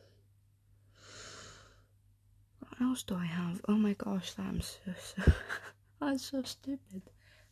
what 2.59 2.81
else 2.81 3.03
do 3.03 3.13
I 3.13 3.25
have? 3.25 3.61
Oh 3.67 3.75
my 3.75 3.93
gosh, 3.93 4.33
I'm 4.39 4.61
so, 4.61 4.79
so 4.99 5.31
that's 6.01 6.25
so 6.31 6.41
stupid. 6.41 7.03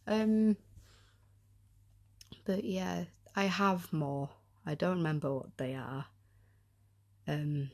Um, 0.07 0.57
but 2.43 2.63
yeah, 2.63 3.03
I 3.35 3.43
have 3.43 3.93
more. 3.93 4.29
I 4.65 4.73
don't 4.73 4.97
remember 4.97 5.31
what 5.31 5.55
they 5.57 5.75
are. 5.75 6.07
Um, 7.27 7.69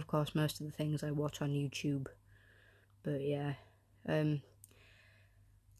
of 0.00 0.06
course, 0.06 0.34
most 0.34 0.60
of 0.60 0.66
the 0.66 0.72
things 0.72 1.02
I 1.04 1.10
watch 1.10 1.42
on 1.42 1.50
YouTube. 1.50 2.06
But 3.02 3.20
yeah, 3.20 3.54
um, 4.08 4.40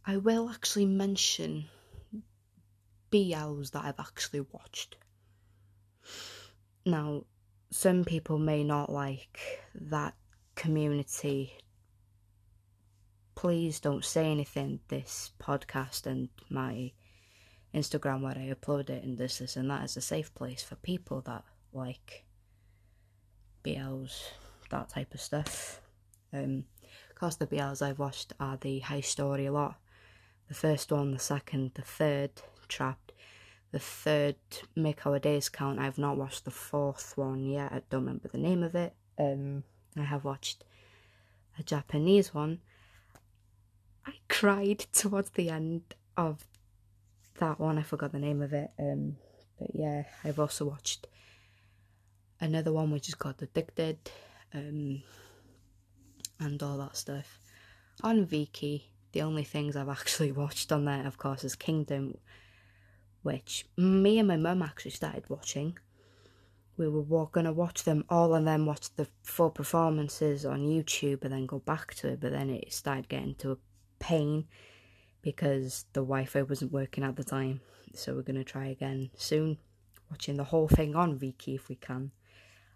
I 0.04 0.18
will 0.18 0.50
actually 0.50 0.86
mention 0.86 1.66
BLs 3.10 3.70
that 3.72 3.84
I've 3.84 3.98
actually 4.00 4.40
watched. 4.52 4.96
Now, 6.84 7.24
some 7.70 8.04
people 8.04 8.38
may 8.38 8.62
not 8.62 8.90
like 8.90 9.38
that 9.74 10.14
community. 10.54 11.54
Please 13.34 13.80
don't 13.80 14.04
say 14.04 14.30
anything 14.30 14.80
this 14.88 15.32
podcast 15.40 16.06
and 16.06 16.28
my 16.50 16.92
Instagram 17.74 18.22
where 18.22 18.36
I 18.36 18.52
upload 18.54 18.90
it 18.90 19.04
and 19.04 19.16
this, 19.16 19.38
this, 19.38 19.56
and 19.56 19.70
that 19.70 19.84
is 19.84 19.96
a 19.96 20.00
safe 20.00 20.34
place 20.34 20.62
for 20.62 20.76
people 20.76 21.22
that 21.22 21.44
like 21.72 22.24
BLs, 23.64 24.22
that 24.70 24.88
type 24.88 25.14
of 25.14 25.20
stuff. 25.20 25.80
Um, 26.32 26.64
course, 27.20 27.36
the 27.36 27.46
BLs 27.46 27.82
I've 27.82 27.98
watched 27.98 28.32
are 28.40 28.56
the 28.56 28.80
HIStory 28.80 29.46
a 29.46 29.52
lot. 29.52 29.78
The 30.48 30.54
first 30.54 30.90
one, 30.90 31.12
the 31.12 31.18
second, 31.18 31.72
the 31.74 31.82
third, 31.82 32.30
Trapped, 32.66 33.12
the 33.72 33.78
third 33.78 34.36
Make 34.74 35.06
Our 35.06 35.18
Days 35.18 35.50
Count. 35.50 35.78
I've 35.78 35.98
not 35.98 36.16
watched 36.16 36.46
the 36.46 36.50
fourth 36.50 37.12
one 37.16 37.44
yet. 37.44 37.72
I 37.72 37.82
don't 37.90 38.04
remember 38.04 38.28
the 38.28 38.38
name 38.38 38.62
of 38.62 38.74
it. 38.74 38.94
Um, 39.18 39.64
I 39.98 40.02
have 40.04 40.24
watched 40.24 40.64
a 41.58 41.62
Japanese 41.62 42.32
one. 42.32 42.60
I 44.06 44.12
cried 44.28 44.78
towards 44.92 45.30
the 45.30 45.50
end 45.50 45.82
of 46.16 46.46
that 47.38 47.60
one. 47.60 47.76
I 47.76 47.82
forgot 47.82 48.12
the 48.12 48.18
name 48.18 48.40
of 48.40 48.54
it. 48.54 48.70
Um, 48.78 49.16
but 49.58 49.72
yeah, 49.74 50.04
I've 50.24 50.40
also 50.40 50.64
watched 50.64 51.06
another 52.40 52.72
one 52.72 52.90
which 52.90 53.08
is 53.08 53.14
called 53.14 53.42
Addicted, 53.42 53.98
um, 54.54 55.02
and 56.38 56.62
all 56.62 56.78
that 56.78 56.96
stuff. 56.96 57.38
On 58.02 58.26
Viki, 58.26 58.84
the 59.12 59.22
only 59.22 59.44
things 59.44 59.76
I've 59.76 59.88
actually 60.00 60.32
watched 60.32 60.72
on 60.72 60.84
there, 60.84 61.06
of 61.06 61.18
course, 61.18 61.44
is 61.44 61.54
Kingdom, 61.54 62.16
which 63.22 63.66
me 63.76 64.18
and 64.18 64.28
my 64.28 64.36
mum 64.36 64.62
actually 64.62 64.92
started 64.92 65.28
watching. 65.28 65.78
We 66.76 66.88
were 66.88 67.26
going 67.26 67.44
to 67.44 67.52
watch 67.52 67.84
them 67.84 68.04
all 68.08 68.34
and 68.34 68.48
then 68.48 68.64
watch 68.64 68.88
the 68.96 69.06
full 69.22 69.50
performances 69.50 70.46
on 70.46 70.60
YouTube 70.60 71.24
and 71.24 71.32
then 71.32 71.44
go 71.44 71.58
back 71.58 71.92
to 71.96 72.08
it, 72.08 72.20
but 72.20 72.32
then 72.32 72.48
it 72.48 72.72
started 72.72 73.08
getting 73.08 73.34
to 73.36 73.52
a 73.52 73.56
pain 73.98 74.46
because 75.20 75.84
the 75.92 76.00
Wi 76.00 76.24
Fi 76.24 76.40
wasn't 76.40 76.72
working 76.72 77.04
at 77.04 77.16
the 77.16 77.24
time. 77.24 77.60
So 77.94 78.14
we're 78.14 78.22
going 78.22 78.36
to 78.36 78.44
try 78.44 78.68
again 78.68 79.10
soon, 79.14 79.58
watching 80.10 80.36
the 80.36 80.44
whole 80.44 80.68
thing 80.68 80.96
on 80.96 81.18
Viki 81.18 81.54
if 81.54 81.68
we 81.68 81.74
can. 81.74 82.12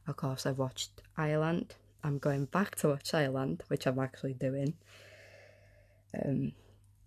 Of 0.06 0.16
course, 0.16 0.46
I've 0.46 0.58
watched 0.58 1.02
Ireland. 1.16 1.74
I'm 2.02 2.18
going 2.18 2.44
back 2.46 2.74
to 2.76 2.88
watch 2.88 3.14
Ireland, 3.14 3.62
which 3.68 3.86
I'm 3.86 3.98
actually 3.98 4.34
doing. 4.34 4.74
Um, 6.22 6.52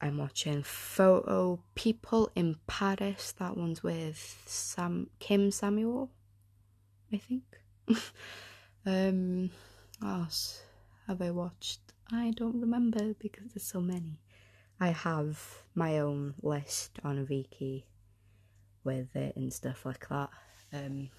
I'm 0.01 0.17
watching 0.17 0.63
Photo 0.63 1.60
People 1.75 2.31
in 2.36 2.57
Paris. 2.67 3.33
That 3.33 3.57
one's 3.57 3.83
with 3.83 4.43
Sam 4.45 5.10
Kim 5.19 5.51
Samuel, 5.51 6.12
I 7.12 7.17
think. 7.17 7.43
um, 8.86 9.51
what 9.99 10.10
else 10.10 10.62
have 11.07 11.21
I 11.21 11.31
watched? 11.31 11.79
I 12.12 12.31
don't 12.36 12.60
remember 12.60 13.13
because 13.19 13.53
there's 13.53 13.63
so 13.63 13.81
many. 13.81 14.19
I 14.79 14.89
have 14.89 15.63
my 15.73 15.99
own 15.99 16.36
list 16.41 16.99
on 17.03 17.25
Viki 17.25 17.83
with 18.83 19.15
it 19.15 19.36
and 19.36 19.51
stuff 19.51 19.86
like 19.86 20.07
that. 20.10 20.29
Um, 20.71 21.10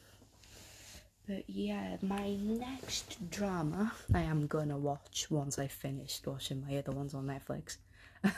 but 1.29 1.45
yeah, 1.47 1.99
my 2.01 2.35
next 2.37 3.31
drama 3.31 3.93
I 4.15 4.21
am 4.21 4.47
gonna 4.47 4.79
watch 4.79 5.27
once 5.31 5.59
I've 5.59 5.71
finished 5.71 6.27
watching 6.27 6.65
my 6.67 6.79
other 6.79 6.93
ones 6.93 7.13
on 7.15 7.27
Netflix 7.27 7.77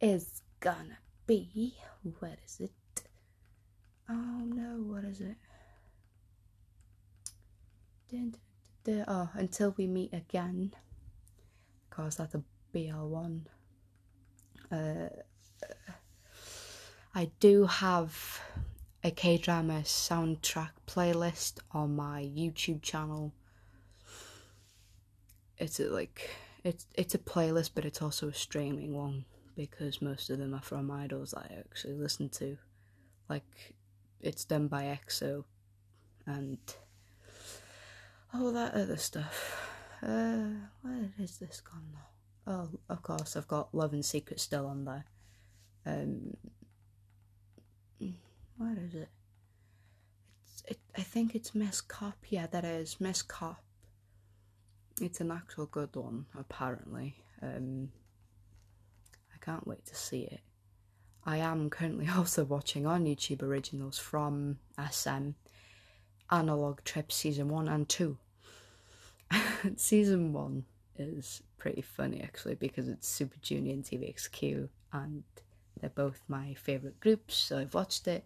is 0.00 0.42
gonna 0.60 0.98
be 1.26 1.74
what 2.18 2.38
is 2.46 2.60
it? 2.60 3.02
Oh 4.08 4.42
no, 4.46 4.82
what 4.86 5.04
is 5.04 5.20
it? 5.20 5.36
Dun, 8.10 8.34
dun, 8.84 8.96
dun, 8.96 9.04
oh, 9.06 9.28
until 9.34 9.74
we 9.76 9.86
meet 9.86 10.14
again. 10.14 10.72
Cause 11.90 12.16
that's 12.16 12.34
a 12.34 12.42
BL 12.72 13.06
one. 13.06 13.46
Uh, 14.72 15.08
I 17.14 17.30
do 17.40 17.66
have 17.66 18.40
a 19.04 19.10
K 19.10 19.38
drama 19.38 19.82
soundtrack 19.84 20.70
playlist 20.86 21.58
on 21.72 21.94
my 21.96 22.22
YouTube 22.22 22.82
channel. 22.82 23.32
It's 25.56 25.80
a, 25.80 25.84
like 25.84 26.30
it's 26.64 26.86
it's 26.94 27.14
a 27.14 27.18
playlist, 27.18 27.70
but 27.74 27.84
it's 27.84 28.02
also 28.02 28.28
a 28.28 28.34
streaming 28.34 28.94
one 28.94 29.24
because 29.56 30.00
most 30.02 30.30
of 30.30 30.38
them 30.38 30.54
are 30.54 30.62
from 30.62 30.90
idols 30.90 31.32
that 31.32 31.50
I 31.50 31.56
actually 31.58 31.94
listen 31.94 32.28
to. 32.30 32.58
Like 33.28 33.74
it's 34.20 34.44
done 34.44 34.68
by 34.68 34.84
EXO 34.84 35.44
and 36.26 36.58
all 38.34 38.52
that 38.52 38.74
other 38.74 38.96
stuff. 38.96 39.64
Uh, 40.02 40.50
where 40.82 41.10
is 41.18 41.38
this 41.38 41.60
gone 41.60 41.86
now? 41.92 42.52
Oh, 42.52 42.68
of 42.88 43.02
course, 43.02 43.36
I've 43.36 43.48
got 43.48 43.74
Love 43.74 43.92
and 43.92 44.04
Secret 44.04 44.40
still 44.40 44.66
on 44.66 44.84
there. 44.84 45.04
Um, 45.84 46.36
where 48.58 48.76
is 48.84 48.94
it? 48.94 49.08
It's, 50.44 50.62
it, 50.68 50.78
I 50.96 51.02
think 51.02 51.34
it's 51.34 51.54
Miss 51.54 51.80
Cop. 51.80 52.16
Yeah, 52.28 52.46
that 52.48 52.64
is 52.64 53.00
Miss 53.00 53.22
Cop. 53.22 53.62
It's 55.00 55.20
an 55.20 55.30
actual 55.30 55.66
good 55.66 55.94
one, 55.94 56.26
apparently. 56.38 57.14
Um, 57.40 57.90
I 59.32 59.44
can't 59.44 59.66
wait 59.66 59.86
to 59.86 59.94
see 59.94 60.22
it. 60.22 60.40
I 61.24 61.38
am 61.38 61.70
currently 61.70 62.08
also 62.16 62.44
watching 62.44 62.86
on 62.86 63.04
YouTube 63.04 63.42
originals 63.42 63.98
from 63.98 64.58
SM 64.90 65.30
Analog 66.30 66.82
Trip 66.84 67.12
Season 67.12 67.48
1 67.48 67.68
and 67.68 67.88
2. 67.88 68.16
season 69.76 70.32
1 70.32 70.64
is 70.98 71.42
pretty 71.58 71.82
funny 71.82 72.22
actually 72.22 72.54
because 72.54 72.88
it's 72.88 73.06
Super 73.06 73.36
Junior 73.40 73.74
and 73.74 73.84
TVXQ 73.84 74.68
and 74.92 75.22
they're 75.80 75.90
both 75.90 76.22
my 76.28 76.54
favourite 76.54 76.98
groups, 76.98 77.36
so 77.36 77.58
I've 77.58 77.74
watched 77.74 78.08
it. 78.08 78.24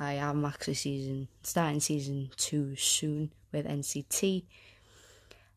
I 0.00 0.14
am 0.14 0.46
actually 0.46 0.74
season 0.74 1.28
starting 1.42 1.78
season 1.80 2.30
two 2.38 2.74
soon 2.74 3.32
with 3.52 3.66
NCT. 3.66 4.44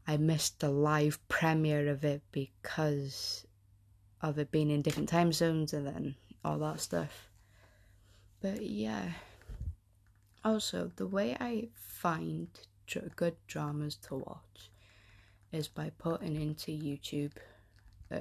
I 0.05 0.17
missed 0.17 0.59
the 0.59 0.69
live 0.69 1.17
premiere 1.29 1.87
of 1.87 2.03
it 2.03 2.21
because 2.33 3.47
of 4.21 4.37
it 4.37 4.51
being 4.51 4.69
in 4.69 4.81
different 4.81 5.07
time 5.07 5.31
zones 5.31 5.71
and 5.71 5.87
then 5.87 6.15
all 6.43 6.59
that 6.59 6.81
stuff. 6.81 7.29
But 8.41 8.61
yeah. 8.61 9.11
Also, 10.43 10.91
the 10.97 11.07
way 11.07 11.37
I 11.39 11.69
find 11.73 12.49
good 13.15 13.37
dramas 13.47 13.95
to 13.95 14.15
watch 14.15 14.69
is 15.53 15.69
by 15.69 15.89
putting 15.97 16.35
into 16.35 16.71
YouTube 16.71 17.31
uh, 18.11 18.19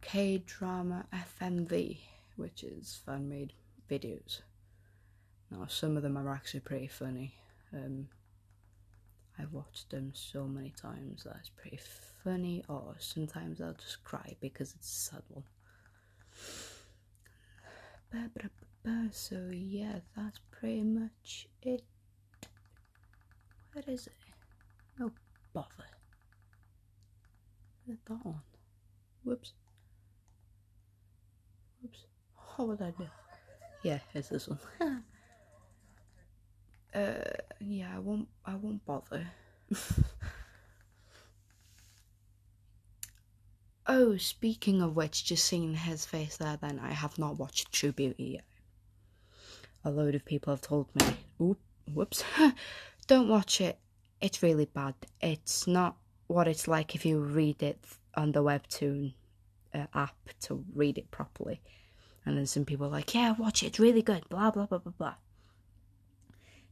K 0.00 0.42
drama 0.44 1.06
FMV, 1.12 1.98
which 2.36 2.62
is 2.62 3.00
fan 3.04 3.28
made 3.28 3.52
videos. 3.90 4.42
Now, 5.50 5.66
some 5.66 5.96
of 5.96 6.02
them 6.02 6.16
are 6.16 6.32
actually 6.32 6.60
pretty 6.60 6.88
funny. 6.88 7.34
Um, 7.72 8.08
I've 9.38 9.52
watched 9.52 9.90
them 9.90 10.12
so 10.14 10.46
many 10.46 10.70
times 10.70 11.24
that 11.24 11.36
it's 11.40 11.50
pretty 11.50 11.78
funny, 12.22 12.64
or 12.68 12.96
sometimes 12.98 13.60
I'll 13.60 13.74
just 13.74 14.02
cry 14.04 14.36
because 14.40 14.74
it's 14.74 14.88
a 14.88 15.10
sad 15.10 15.22
one. 15.28 15.44
So, 19.10 19.50
yeah, 19.52 20.00
that's 20.16 20.38
pretty 20.50 20.82
much 20.82 21.48
it. 21.62 21.82
Where 23.72 23.84
is 23.88 24.06
it? 24.06 24.12
No 24.98 25.10
bother. 25.52 25.68
Where's 27.84 27.98
that 28.06 28.24
one? 28.24 28.42
Whoops. 29.24 29.52
Whoops. 31.82 32.06
What 32.56 32.68
would 32.68 32.82
I 32.82 32.90
do? 32.92 33.06
Yeah, 33.82 33.98
it's 34.14 34.28
this 34.28 34.48
one. 34.48 34.60
uh, 36.94 37.14
yeah, 37.60 37.88
I 37.94 37.98
won't. 37.98 38.28
I 38.46 38.54
won't 38.54 38.84
bother. 38.86 39.26
oh, 43.86 44.16
speaking 44.16 44.82
of 44.82 44.94
which, 44.94 45.24
just 45.24 45.44
seeing 45.44 45.74
his 45.74 46.06
face 46.06 46.36
there, 46.36 46.56
then 46.60 46.78
I 46.78 46.92
have 46.92 47.18
not 47.18 47.38
watched 47.38 47.72
True 47.72 47.92
Beauty 47.92 48.34
yet. 48.34 48.44
A 49.84 49.90
load 49.90 50.14
of 50.14 50.24
people 50.24 50.52
have 50.52 50.62
told 50.62 50.86
me, 50.94 51.16
"Oop, 51.42 51.58
whoops, 51.92 52.22
don't 53.08 53.28
watch 53.28 53.60
it. 53.60 53.78
It's 54.20 54.42
really 54.42 54.66
bad. 54.66 54.94
It's 55.20 55.66
not 55.66 55.96
what 56.28 56.46
it's 56.46 56.68
like 56.68 56.94
if 56.94 57.04
you 57.04 57.18
read 57.18 57.62
it 57.62 57.84
on 58.16 58.30
the 58.32 58.42
webtoon 58.42 59.12
uh, 59.74 59.86
app 59.92 60.16
to 60.42 60.64
read 60.72 60.98
it 60.98 61.10
properly." 61.10 61.60
And 62.26 62.38
then 62.38 62.46
some 62.46 62.64
people 62.64 62.86
are 62.86 62.90
like, 62.90 63.14
"Yeah, 63.14 63.32
watch 63.32 63.62
it. 63.62 63.66
It's 63.66 63.80
really 63.80 64.02
good." 64.02 64.28
Blah 64.28 64.50
blah 64.50 64.66
blah 64.66 64.78
blah 64.78 64.92
blah. 64.96 65.14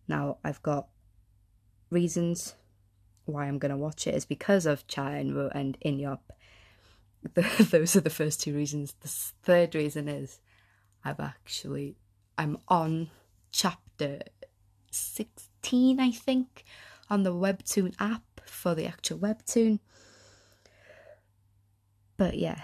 Now 0.08 0.38
I've 0.42 0.62
got 0.62 0.88
reasons 1.90 2.54
why 3.24 3.46
I'm 3.46 3.58
gonna 3.58 3.76
watch 3.76 4.06
it 4.06 4.14
is 4.14 4.24
because 4.24 4.66
of 4.66 4.86
Cha 4.86 5.08
Eun-woo 5.08 5.50
and 5.54 5.76
In-youp. 5.80 6.32
Those 7.34 7.94
are 7.96 8.00
the 8.00 8.10
first 8.10 8.40
two 8.40 8.54
reasons. 8.54 8.94
The 9.00 9.08
third 9.08 9.74
reason 9.74 10.08
is 10.08 10.40
I've 11.04 11.20
actually 11.20 11.96
I'm 12.38 12.58
on 12.68 13.10
chapter 13.50 14.20
sixteen, 14.90 16.00
I 16.00 16.10
think, 16.10 16.64
on 17.10 17.22
the 17.22 17.32
Webtoon 17.32 17.94
app 18.00 18.22
for 18.46 18.74
the 18.74 18.86
actual 18.86 19.18
Webtoon. 19.18 19.80
But 22.16 22.38
yeah, 22.38 22.62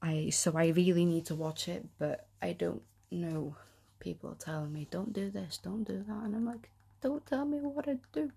I 0.00 0.30
so 0.30 0.56
I 0.56 0.68
really 0.68 1.04
need 1.04 1.26
to 1.26 1.34
watch 1.34 1.68
it, 1.68 1.86
but 1.98 2.26
I 2.40 2.52
don't 2.52 2.82
know. 3.10 3.56
People 4.00 4.30
are 4.30 4.36
telling 4.36 4.72
me 4.72 4.86
don't 4.90 5.12
do 5.12 5.30
this, 5.30 5.58
don't 5.58 5.84
do 5.84 6.04
that, 6.06 6.22
and 6.24 6.36
I'm 6.36 6.46
like, 6.46 6.70
don't 7.00 7.24
tell 7.26 7.44
me 7.44 7.58
what 7.58 7.86
to 7.86 7.98
do. 8.12 8.30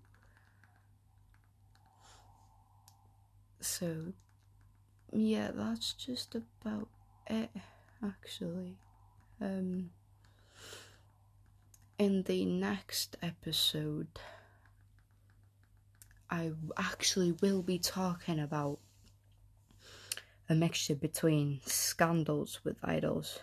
So, 3.60 4.12
yeah, 5.12 5.52
that's 5.54 5.92
just 5.92 6.34
about 6.34 6.88
it, 7.28 7.50
actually. 8.04 8.76
Um, 9.40 9.90
in 11.96 12.24
the 12.24 12.44
next 12.44 13.16
episode, 13.22 14.08
I 16.28 16.50
actually 16.76 17.32
will 17.40 17.62
be 17.62 17.78
talking 17.78 18.40
about 18.40 18.80
a 20.52 20.54
mixture 20.54 20.94
between 20.94 21.60
scandals 21.64 22.60
with 22.62 22.76
idols 22.84 23.40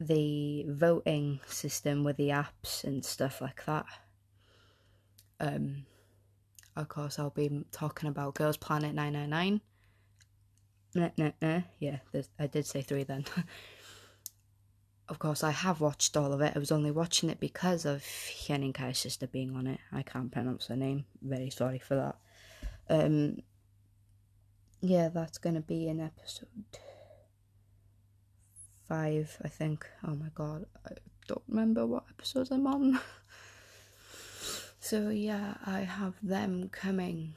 the 0.00 0.64
voting 0.68 1.40
system 1.46 2.04
with 2.04 2.16
the 2.16 2.28
apps 2.28 2.84
and 2.84 3.04
stuff 3.04 3.40
like 3.40 3.64
that. 3.64 3.86
Um, 5.40 5.86
of 6.76 6.88
course, 6.88 7.18
I'll 7.18 7.30
be 7.30 7.64
talking 7.72 8.08
about 8.08 8.34
Girls 8.34 8.56
Planet 8.56 8.94
999. 8.94 9.60
Nah, 10.94 11.10
nah, 11.16 11.32
nah. 11.42 11.62
Yeah, 11.80 11.98
I 12.38 12.46
did 12.46 12.66
say 12.66 12.82
three 12.82 13.02
then. 13.02 13.24
of 15.08 15.18
course, 15.18 15.42
I 15.42 15.50
have 15.50 15.80
watched 15.80 16.16
all 16.16 16.32
of 16.32 16.40
it. 16.40 16.52
I 16.54 16.58
was 16.58 16.70
only 16.70 16.92
watching 16.92 17.30
it 17.30 17.40
because 17.40 17.84
of 17.84 18.02
Huening 18.02 18.74
Kai's 18.74 18.98
sister 18.98 19.26
being 19.26 19.56
on 19.56 19.66
it. 19.66 19.80
I 19.92 20.02
can't 20.02 20.30
pronounce 20.30 20.68
her 20.68 20.76
name. 20.76 21.06
Very 21.22 21.50
sorry 21.50 21.80
for 21.80 21.96
that. 21.96 22.16
Um, 22.88 23.38
yeah, 24.80 25.08
that's 25.08 25.38
going 25.38 25.54
to 25.54 25.60
be 25.60 25.88
an 25.88 26.00
episode 26.00 26.48
five, 28.88 29.36
I 29.44 29.48
think. 29.48 29.86
Oh 30.06 30.14
my 30.14 30.28
god, 30.34 30.66
I 30.86 30.92
don't 31.26 31.42
remember 31.48 31.86
what 31.86 32.04
episodes 32.10 32.50
I'm 32.50 32.66
on. 32.66 33.00
so 34.80 35.10
yeah, 35.10 35.54
I 35.66 35.80
have 35.80 36.14
them 36.22 36.68
coming 36.70 37.34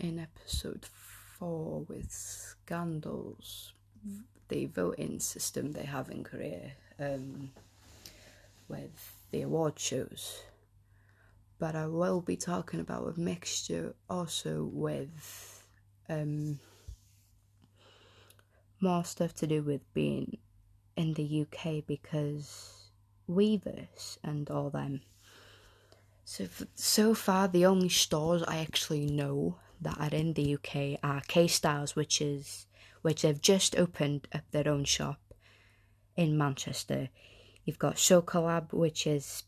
in 0.00 0.18
episode 0.18 0.86
four 1.38 1.84
with 1.88 2.10
scandals, 2.10 3.72
the 4.48 4.66
voting 4.66 5.20
system 5.20 5.72
they 5.72 5.84
have 5.84 6.10
in 6.10 6.24
Korea, 6.24 6.72
um, 6.98 7.50
with 8.68 9.16
the 9.30 9.42
award 9.42 9.78
shows. 9.78 10.42
But 11.58 11.74
I 11.74 11.86
will 11.86 12.20
be 12.20 12.36
talking 12.36 12.80
about 12.80 13.16
a 13.16 13.20
mixture 13.20 13.94
also 14.08 14.64
with 14.72 15.57
um, 16.08 16.58
more 18.80 19.04
stuff 19.04 19.34
to 19.34 19.46
do 19.46 19.62
with 19.62 19.80
being 19.94 20.38
in 20.96 21.14
the 21.14 21.46
UK 21.46 21.84
because 21.86 22.90
Weverse 23.28 24.18
and 24.22 24.50
all 24.50 24.70
them. 24.70 25.02
So 26.24 26.46
so 26.74 27.14
far, 27.14 27.48
the 27.48 27.66
only 27.66 27.88
stores 27.88 28.42
I 28.42 28.58
actually 28.58 29.06
know 29.06 29.56
that 29.80 29.98
are 29.98 30.14
in 30.14 30.34
the 30.34 30.54
UK 30.54 30.98
are 31.02 31.22
K 31.26 31.46
Styles, 31.46 31.96
which 31.96 32.20
is 32.20 32.66
which 33.02 33.22
they've 33.22 33.40
just 33.40 33.76
opened 33.78 34.28
up 34.32 34.42
their 34.50 34.68
own 34.68 34.84
shop 34.84 35.20
in 36.16 36.36
Manchester. 36.36 37.08
You've 37.64 37.78
got 37.78 37.96
SoKollab, 37.96 38.72
which 38.72 39.06
is 39.06 39.44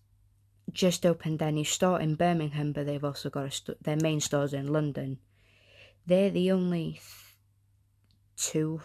just 0.72 1.04
opened 1.04 1.38
their 1.38 1.50
new 1.50 1.64
store 1.64 2.00
in 2.00 2.14
Birmingham, 2.14 2.72
but 2.72 2.86
they've 2.86 3.04
also 3.04 3.28
got 3.28 3.52
st- 3.52 3.82
their 3.82 3.96
main 3.96 4.20
stores 4.20 4.52
in 4.52 4.72
London. 4.72 5.18
They're 6.06 6.30
the 6.30 6.50
only 6.50 7.00
two 8.36 8.80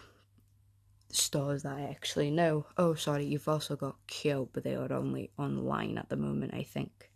stores 1.10 1.64
that 1.64 1.78
I 1.78 1.84
actually 1.84 2.30
know. 2.32 2.66
Oh, 2.78 2.94
sorry, 2.94 3.26
you've 3.26 3.48
also 3.48 3.76
got 3.76 3.96
Kyo, 4.08 4.50
but 4.54 4.64
they 4.64 4.76
are 4.76 4.92
only 4.92 5.32
online 5.38 5.98
at 5.98 6.10
the 6.10 6.18
moment, 6.18 6.54
I 6.54 6.64
think. 6.64 7.10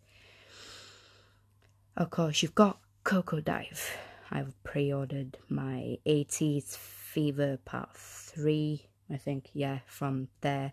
Of 1.96 2.10
course, 2.10 2.42
you've 2.42 2.54
got 2.54 2.80
Cocodive. 3.04 3.90
I've 4.30 4.54
pre 4.62 4.92
ordered 4.92 5.38
my 5.48 5.98
ATEEZ 6.06 6.76
Fever 6.76 7.58
Part 7.64 7.96
3, 7.96 8.86
I 9.12 9.16
think, 9.16 9.50
yeah, 9.52 9.80
from 9.86 10.28
there. 10.40 10.72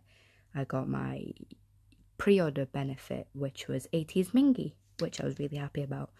I 0.53 0.63
got 0.63 0.87
my 0.87 1.25
pre 2.17 2.39
order 2.39 2.65
benefit, 2.65 3.27
which 3.33 3.67
was 3.67 3.87
ATEEZ 3.93 4.31
Mingi, 4.31 4.73
which 4.99 5.19
I 5.19 5.25
was 5.25 5.39
really 5.39 5.57
happy 5.57 5.83
about. 5.83 6.11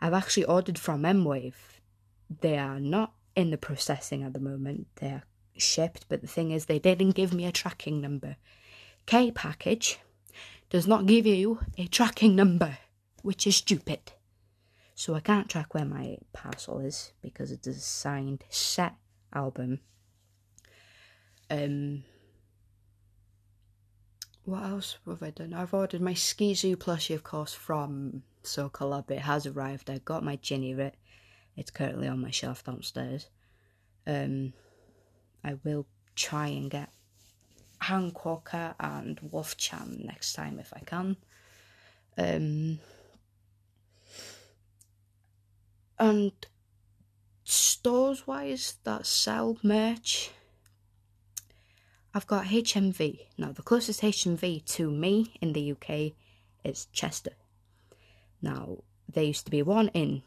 I've 0.00 0.14
actually 0.14 0.44
ordered 0.44 0.78
from 0.78 1.02
Mwave. 1.02 1.75
They 2.40 2.58
are 2.58 2.80
not 2.80 3.12
in 3.34 3.50
the 3.50 3.58
processing 3.58 4.22
at 4.22 4.32
the 4.32 4.40
moment, 4.40 4.86
they 4.96 5.08
are 5.08 5.24
shipped, 5.56 6.06
but 6.08 6.20
the 6.20 6.26
thing 6.26 6.50
is, 6.50 6.66
they 6.66 6.78
didn't 6.78 7.10
give 7.10 7.32
me 7.32 7.44
a 7.44 7.52
tracking 7.52 8.00
number. 8.00 8.36
K 9.04 9.30
package 9.30 9.98
does 10.70 10.86
not 10.86 11.06
give 11.06 11.26
you 11.26 11.60
a 11.78 11.86
tracking 11.86 12.34
number, 12.34 12.78
which 13.22 13.46
is 13.46 13.56
stupid. 13.56 14.12
So 14.94 15.14
I 15.14 15.20
can't 15.20 15.48
track 15.48 15.74
where 15.74 15.84
my 15.84 16.18
parcel 16.32 16.80
is 16.80 17.12
because 17.20 17.52
it 17.52 17.66
is 17.66 17.76
a 17.76 17.80
signed 17.80 18.44
set 18.48 18.94
album. 19.32 19.80
Um, 21.50 22.04
what 24.44 24.62
else 24.62 24.98
have 25.06 25.22
I 25.22 25.30
done? 25.30 25.52
I've 25.52 25.74
ordered 25.74 26.00
my 26.00 26.14
SKZOO 26.14 26.76
plushie, 26.76 27.14
of 27.14 27.22
course, 27.22 27.52
from 27.52 28.22
SoKollab. 28.42 29.10
It 29.10 29.20
has 29.20 29.44
arrived. 29.44 29.90
I 29.90 29.98
got 29.98 30.24
my 30.24 30.36
Jiniret. 30.38 30.92
It's 31.56 31.70
currently 31.70 32.08
on 32.08 32.20
my 32.20 32.30
shelf 32.30 32.64
downstairs. 32.64 33.28
Um, 34.06 34.52
I 35.42 35.54
will 35.64 35.86
try 36.14 36.48
and 36.48 36.70
get 36.70 36.90
Han 37.82 38.10
Quokka 38.10 38.74
and 38.78 39.18
Wolf 39.22 39.56
Chan 39.56 40.02
next 40.04 40.34
time 40.34 40.58
if 40.58 40.72
I 40.74 40.80
can. 40.80 41.16
Um, 42.18 42.78
and 45.98 46.32
stores 47.44 48.26
wise 48.26 48.76
that 48.84 49.06
sell 49.06 49.58
merch, 49.62 50.30
I've 52.14 52.26
got 52.26 52.46
HMV. 52.46 53.20
Now, 53.38 53.52
the 53.52 53.62
closest 53.62 54.02
HMV 54.02 54.64
to 54.74 54.90
me 54.90 55.34
in 55.40 55.52
the 55.52 55.72
UK 55.72 56.12
is 56.64 56.86
Chester. 56.92 57.32
Now, 58.42 58.78
there 59.12 59.24
used 59.24 59.44
to 59.44 59.50
be 59.50 59.62
one 59.62 59.88
in 59.88 60.22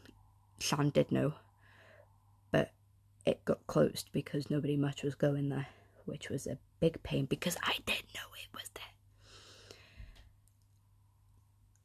Llandudno, 0.60 1.34
but 2.50 2.72
it 3.26 3.44
got 3.44 3.66
closed 3.66 4.10
because 4.12 4.50
nobody 4.50 4.76
much 4.76 5.02
was 5.02 5.14
going 5.14 5.48
there, 5.48 5.66
which 6.04 6.30
was 6.30 6.46
a 6.46 6.58
big 6.80 7.02
pain 7.02 7.26
because 7.26 7.56
I 7.62 7.76
didn't 7.86 8.14
know 8.14 8.28
it 8.36 8.48
was 8.54 8.70
there. 8.74 8.84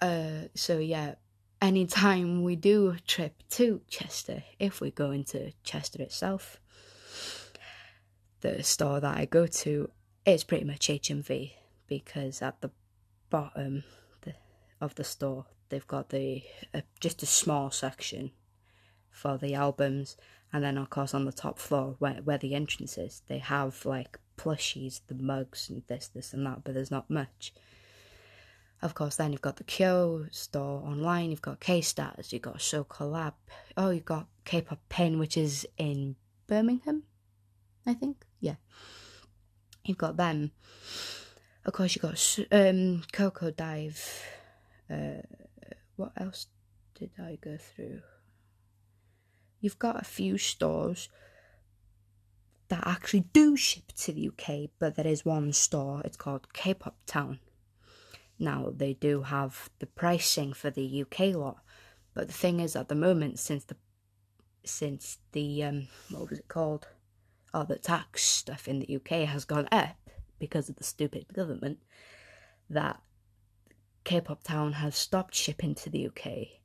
Uh, 0.01 0.47
so 0.53 0.77
yeah, 0.77 1.15
anytime 1.61 2.43
we 2.43 2.55
do 2.55 2.89
a 2.89 2.99
trip 2.99 3.41
to 3.51 3.81
Chester, 3.87 4.43
if 4.59 4.81
we 4.81 4.91
go 4.91 5.11
into 5.11 5.51
Chester 5.63 6.01
itself, 6.01 6.59
the 8.41 8.61
store 8.61 8.99
that 8.99 9.17
I 9.17 9.25
go 9.25 9.47
to 9.47 9.89
is 10.25 10.43
pretty 10.43 10.65
much 10.65 10.87
HMV 10.87 11.53
because 11.87 12.41
at 12.41 12.61
the 12.61 12.71
bottom 13.29 13.83
the, 14.21 14.33
of 14.81 14.95
the 14.95 15.03
store 15.03 15.45
they've 15.69 15.87
got 15.87 16.09
the 16.09 16.43
uh, 16.73 16.81
just 16.99 17.23
a 17.23 17.25
small 17.25 17.71
section 17.71 18.31
for 19.15 19.37
the 19.37 19.55
albums 19.55 20.17
and 20.51 20.63
then 20.63 20.77
of 20.77 20.89
course 20.89 21.13
on 21.13 21.25
the 21.25 21.31
top 21.31 21.57
floor 21.57 21.95
where, 21.99 22.15
where 22.23 22.37
the 22.37 22.53
entrance 22.53 22.97
is 22.97 23.21
they 23.27 23.39
have 23.39 23.85
like 23.85 24.19
plushies 24.37 24.99
the 25.07 25.15
mugs 25.15 25.69
and 25.69 25.83
this 25.87 26.09
this 26.09 26.33
and 26.33 26.45
that 26.45 26.63
but 26.63 26.73
there's 26.73 26.91
not 26.91 27.09
much. 27.09 27.53
Of 28.81 28.93
course 28.93 29.15
then 29.15 29.31
you've 29.31 29.41
got 29.41 29.55
the 29.55 29.63
kyo 29.63 30.25
store 30.31 30.83
online 30.85 31.31
you've 31.31 31.41
got 31.41 31.61
k-stars 31.61 32.33
you've 32.33 32.41
got 32.41 32.57
SoKollab 32.57 33.33
oh 33.77 33.89
you've 33.89 34.05
got 34.05 34.27
k-pop 34.43 34.79
pen 34.89 35.17
which 35.17 35.37
is 35.37 35.65
in 35.77 36.15
birmingham 36.47 37.03
i 37.87 37.93
think? 37.93 38.25
Yeah. 38.41 38.55
You've 39.85 39.97
got 39.97 40.17
them. 40.17 40.51
Of 41.65 41.73
course 41.73 41.95
you've 41.95 42.01
got 42.01 42.39
um 42.51 43.03
coco 43.13 43.49
dive 43.51 44.23
uh 44.89 45.21
what 45.95 46.11
else 46.17 46.47
did 46.99 47.11
i 47.17 47.37
go 47.41 47.57
through 47.57 48.01
you've 49.59 49.79
got 49.79 50.01
a 50.01 50.05
few 50.05 50.37
stores 50.37 51.09
that 52.67 52.85
actually 52.85 53.25
do 53.33 53.55
ship 53.55 53.91
to 53.95 54.11
the 54.11 54.29
UK, 54.29 54.69
but 54.79 54.95
there 54.95 55.07
is 55.07 55.23
one 55.25 55.53
store, 55.53 56.01
it's 56.03 56.17
called 56.17 56.51
K-Pop 56.53 56.97
Town. 57.05 57.39
Now, 58.39 58.73
they 58.75 58.93
do 58.93 59.21
have 59.23 59.69
the 59.79 59.85
pricing 59.85 60.53
for 60.53 60.69
the 60.69 61.03
UK 61.03 61.35
lot, 61.35 61.57
but 62.13 62.27
the 62.27 62.33
thing 62.33 62.59
is, 62.59 62.75
at 62.75 62.89
the 62.89 62.95
moment, 62.95 63.39
since 63.39 63.63
the 63.65 63.75
since 64.63 65.19
the 65.31 65.63
um, 65.63 65.87
what 66.09 66.29
was 66.29 66.39
it 66.39 66.47
called? 66.47 66.87
Oh, 67.53 67.63
the 67.63 67.77
tax 67.77 68.23
stuff 68.23 68.67
in 68.67 68.79
the 68.79 68.95
UK 68.95 69.27
has 69.27 69.45
gone 69.45 69.67
up 69.71 69.95
because 70.39 70.69
of 70.69 70.75
the 70.75 70.83
stupid 70.83 71.27
government. 71.33 71.79
That 72.69 72.99
K-pop 74.03 74.43
Town 74.43 74.73
has 74.73 74.95
stopped 74.95 75.35
shipping 75.35 75.75
to 75.75 75.89
the 75.89 76.07
UK, 76.07 76.59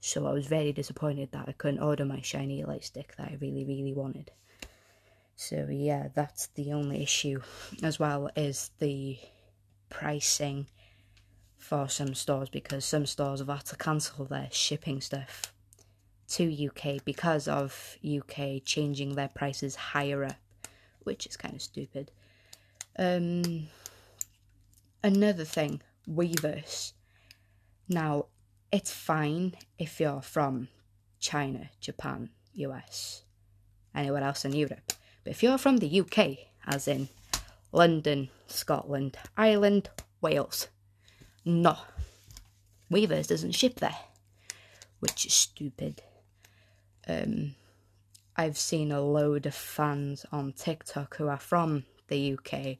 so 0.00 0.26
I 0.26 0.32
was 0.32 0.46
very 0.46 0.72
disappointed 0.72 1.32
that 1.32 1.48
I 1.48 1.52
couldn't 1.52 1.82
order 1.82 2.04
my 2.04 2.20
shiny 2.20 2.64
light 2.64 2.84
stick 2.84 3.14
that 3.16 3.28
I 3.28 3.38
really, 3.40 3.64
really 3.64 3.92
wanted. 3.92 4.30
So 5.36 5.68
yeah, 5.70 6.08
that's 6.14 6.46
the 6.48 6.72
only 6.72 7.02
issue, 7.02 7.40
as 7.82 7.98
well 7.98 8.30
as 8.36 8.70
the 8.78 9.18
pricing 9.90 10.66
for 11.56 11.88
some 11.88 12.14
stores 12.14 12.48
because 12.48 12.84
some 12.84 13.06
stores 13.06 13.40
have 13.40 13.48
had 13.48 13.64
to 13.66 13.76
cancel 13.76 14.24
their 14.24 14.48
shipping 14.50 15.00
stuff 15.00 15.52
to 16.28 16.68
UK 16.68 17.04
because 17.04 17.48
of 17.48 17.96
UK 18.06 18.62
changing 18.64 19.14
their 19.14 19.28
prices 19.28 19.74
higher 19.74 20.24
up, 20.24 20.36
which 21.02 21.26
is 21.26 21.36
kind 21.36 21.54
of 21.54 21.62
stupid. 21.62 22.10
Um, 22.98 23.68
another 25.02 25.44
thing, 25.44 25.82
Weverse. 26.08 26.92
Now, 27.88 28.26
it's 28.70 28.92
fine 28.92 29.54
if 29.78 30.00
you're 30.00 30.22
from 30.22 30.68
China, 31.18 31.70
Japan, 31.80 32.30
US, 32.54 33.22
anywhere 33.94 34.22
else 34.22 34.44
in 34.44 34.52
Europe. 34.52 34.92
But 35.24 35.30
if 35.30 35.42
you're 35.42 35.58
from 35.58 35.78
the 35.78 36.00
UK, 36.00 36.38
as 36.66 36.88
in 36.88 37.08
London, 37.72 38.30
Scotland, 38.46 39.16
Ireland, 39.36 39.90
Wales, 40.20 40.68
no. 41.44 41.76
Weverse 42.90 43.28
doesn't 43.28 43.52
ship 43.52 43.76
there, 43.80 43.98
which 45.00 45.26
is 45.26 45.34
stupid. 45.34 46.02
Um, 47.06 47.54
I've 48.36 48.58
seen 48.58 48.92
a 48.92 49.00
load 49.00 49.46
of 49.46 49.54
fans 49.54 50.24
on 50.30 50.52
TikTok 50.52 51.16
who 51.16 51.28
are 51.28 51.38
from 51.38 51.84
the 52.08 52.34
UK 52.34 52.78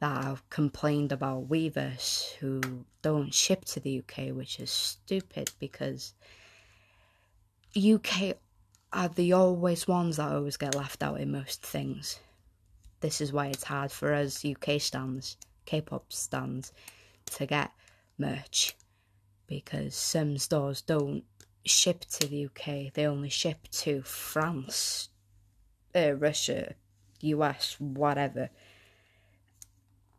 that 0.00 0.24
I've 0.24 0.48
complained 0.50 1.12
about 1.12 1.48
Weverse 1.48 2.32
who 2.36 2.60
don't 3.02 3.34
ship 3.34 3.64
to 3.66 3.80
the 3.80 3.98
UK, 3.98 4.34
which 4.34 4.60
is 4.60 4.70
stupid 4.70 5.50
because 5.58 6.14
UK 7.76 8.36
are 8.92 9.08
the 9.08 9.32
always 9.32 9.86
ones 9.86 10.16
that 10.16 10.32
always 10.32 10.56
get 10.56 10.74
left 10.74 11.02
out 11.02 11.20
in 11.20 11.32
most 11.32 11.62
things. 11.62 12.20
This 13.00 13.20
is 13.20 13.32
why 13.32 13.48
it's 13.48 13.64
hard 13.64 13.92
for 13.92 14.14
us 14.14 14.44
UK 14.44 14.80
stands, 14.80 15.36
K 15.66 15.80
pop 15.80 16.12
stands, 16.12 16.72
to 17.32 17.46
get 17.46 17.72
merch 18.18 18.74
because 19.46 19.94
some 19.94 20.38
stores 20.38 20.80
don't 20.82 21.24
ship 21.64 22.04
to 22.06 22.26
the 22.26 22.46
UK, 22.46 22.92
they 22.92 23.06
only 23.06 23.28
ship 23.28 23.68
to 23.70 24.02
France, 24.02 25.08
uh, 25.94 26.12
Russia, 26.12 26.74
US, 27.20 27.76
whatever. 27.78 28.50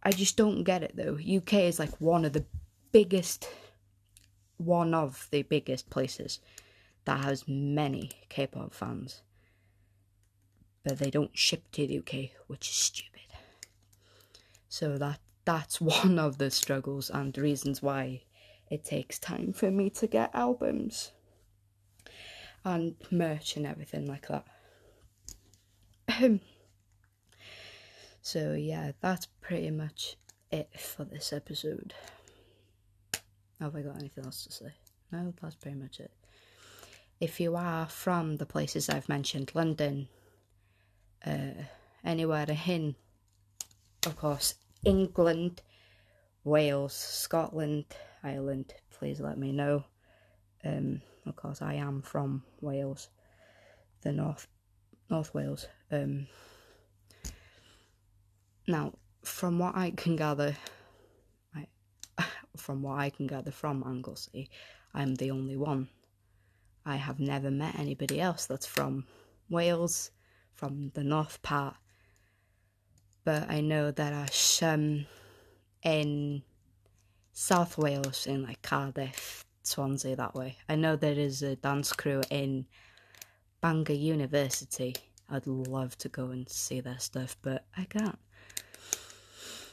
I 0.02 0.12
just 0.12 0.38
don't 0.38 0.64
get 0.64 0.84
it 0.84 0.96
though. 0.96 1.18
UK 1.18 1.54
is 1.66 1.80
like 1.80 2.00
one 2.00 2.26
of 2.26 2.34
the 2.34 2.46
biggest, 2.92 3.50
one 4.58 4.94
of 4.94 5.28
the 5.32 5.42
biggest 5.44 5.90
places 5.90 6.40
that 7.06 7.24
has 7.24 7.48
many 7.48 8.12
K 8.30 8.48
pop 8.48 8.74
fans. 8.74 9.22
But 10.84 11.00
they 11.00 11.10
don't 11.10 11.38
ship 11.38 11.64
to 11.74 11.86
the 11.86 12.00
UK, 12.00 12.32
which 12.48 12.70
is 12.70 12.76
stupid. 12.76 13.10
So 14.70 14.98
that 14.98 15.20
that's 15.46 15.82
one 15.82 16.18
of 16.20 16.38
the 16.38 16.52
struggles 16.52 17.10
and 17.10 17.34
the 17.34 17.42
reasons 17.42 17.82
why 17.82 18.22
it 18.70 18.86
takes 18.86 19.20
time 19.20 19.52
for 19.52 19.72
me 19.72 19.90
to 19.90 20.08
get 20.08 20.34
albums 20.34 21.12
and 22.64 22.96
merch 23.10 23.58
and 23.58 23.66
everything 23.66 24.06
like 24.06 24.28
that. 24.28 24.46
so 28.30 28.54
yeah, 28.54 28.92
that's 29.02 29.26
pretty 29.42 29.72
much 29.72 30.16
it 30.52 30.70
for 30.80 31.04
this 31.04 31.34
episode. 31.34 31.96
Have 33.60 33.76
I 33.76 33.82
got 33.82 33.98
anything 33.98 34.24
else 34.24 34.44
to 34.44 34.52
say? 34.52 34.72
No, 35.12 35.34
that's 35.42 35.56
pretty 35.56 35.78
much 35.78 36.00
it. 36.00 36.12
If 37.20 37.40
you 37.40 37.56
are 37.56 37.88
from 37.88 38.38
the 38.38 38.46
places 38.46 38.88
I've 38.88 39.10
mentioned, 39.10 39.50
London, 39.56 40.10
uh, 41.26 41.64
anywhere 42.06 42.46
in, 42.68 42.94
of 44.06 44.16
course, 44.16 44.54
England, 44.86 45.64
Wales, 46.44 46.94
Scotland, 46.94 47.86
Ireland, 48.24 48.76
please 48.92 49.20
let 49.20 49.40
me 49.40 49.52
know. 49.52 49.86
Um, 50.64 51.02
of 51.26 51.36
course, 51.36 51.64
I 51.64 51.74
am 51.74 52.04
from 52.04 52.44
Wales, 52.62 53.10
the 54.02 54.12
North 54.12 54.46
North 55.10 55.34
Wales. 55.34 55.68
Um, 55.92 56.28
now, 58.70 58.94
from 59.24 59.58
what 59.58 59.76
I 59.76 59.92
can 59.92 60.16
gather, 60.16 60.56
I, 61.56 61.68
from 62.56 62.84
what 62.84 63.00
I 63.00 63.10
can 63.10 63.28
gather 63.28 63.52
from 63.52 63.84
Anglesey, 63.86 64.50
eh, 64.52 64.56
I'm 64.94 65.16
the 65.16 65.32
only 65.32 65.58
one. 65.58 65.90
I 66.86 66.96
have 66.96 67.20
never 67.20 67.52
met 67.52 67.78
anybody 67.78 68.22
else 68.22 68.46
that's 68.46 68.66
from 68.66 69.06
Wales, 69.50 70.12
from 70.54 70.92
the 70.94 71.04
north 71.04 71.42
part. 71.42 71.76
But 73.24 73.50
I 73.50 73.62
know 73.62 73.92
that 73.92 74.14
are 74.14 74.32
some 74.32 75.06
in 75.84 76.44
South 77.34 77.78
Wales, 77.78 78.28
in 78.28 78.44
like 78.44 78.62
Cardiff, 78.62 79.46
Swansea, 79.64 80.16
that 80.16 80.36
way. 80.36 80.58
I 80.68 80.76
know 80.76 80.96
there 80.96 81.14
is 81.14 81.42
a 81.42 81.56
dance 81.56 81.92
crew 81.92 82.22
in 82.30 82.66
Bangor 83.62 83.94
University. 83.94 84.96
I'd 85.28 85.48
love 85.48 85.98
to 86.00 86.10
go 86.10 86.28
and 86.28 86.48
see 86.50 86.82
their 86.82 87.00
stuff, 87.00 87.36
but 87.42 87.66
I 87.76 87.86
can't. 87.86 88.20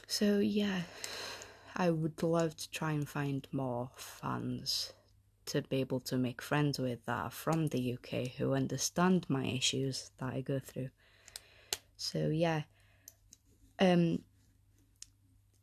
So, 0.07 0.39
yeah, 0.39 0.81
I 1.75 1.89
would 1.89 2.23
love 2.23 2.55
to 2.55 2.71
try 2.71 2.91
and 2.91 3.07
find 3.07 3.47
more 3.51 3.91
fans 3.95 4.93
to 5.47 5.61
be 5.61 5.77
able 5.77 5.99
to 6.01 6.17
make 6.17 6.41
friends 6.41 6.79
with 6.79 7.05
that 7.05 7.25
are 7.25 7.29
from 7.29 7.67
the 7.67 7.93
UK 7.93 8.29
who 8.37 8.53
understand 8.53 9.25
my 9.29 9.45
issues 9.45 10.11
that 10.17 10.33
I 10.33 10.41
go 10.41 10.59
through. 10.59 10.89
So, 11.97 12.29
yeah. 12.29 12.63
Um, 13.79 14.23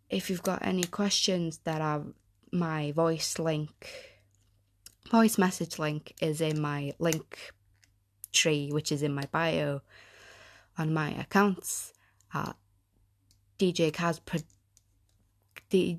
if 0.09 0.31
you've 0.31 0.43
got 0.43 0.65
any 0.65 0.85
questions 0.85 1.59
that 1.65 1.81
are 1.81 2.05
my 2.53 2.93
voice 2.93 3.39
link 3.39 3.91
voice 5.11 5.39
message 5.39 5.79
link 5.79 6.15
is 6.21 6.41
in 6.41 6.61
my 6.61 6.93
link 6.99 7.53
tree, 8.33 8.71
which 8.71 8.91
is 8.91 9.03
in 9.03 9.15
my 9.15 9.25
bio 9.33 9.81
on 10.79 10.93
my 10.93 11.11
accounts 11.11 11.93
at 12.33 12.57
DJ 13.65 13.91
Kaz 13.91 14.21
Pro- 14.23 14.41
D- 15.71 15.99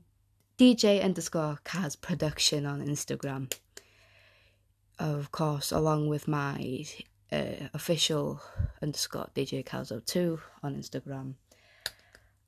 DJ 0.59 1.03
underscore 1.03 1.57
Kaz 1.65 1.99
Production 1.99 2.63
on 2.63 2.85
Instagram. 2.85 3.51
Of 4.99 5.31
course, 5.31 5.71
along 5.71 6.07
with 6.07 6.27
my 6.27 6.85
uh, 7.31 7.69
official 7.73 8.39
underscore 8.83 9.29
DJ 9.33 9.65
Kaz02 9.65 10.39
on 10.61 10.75
Instagram. 10.75 11.33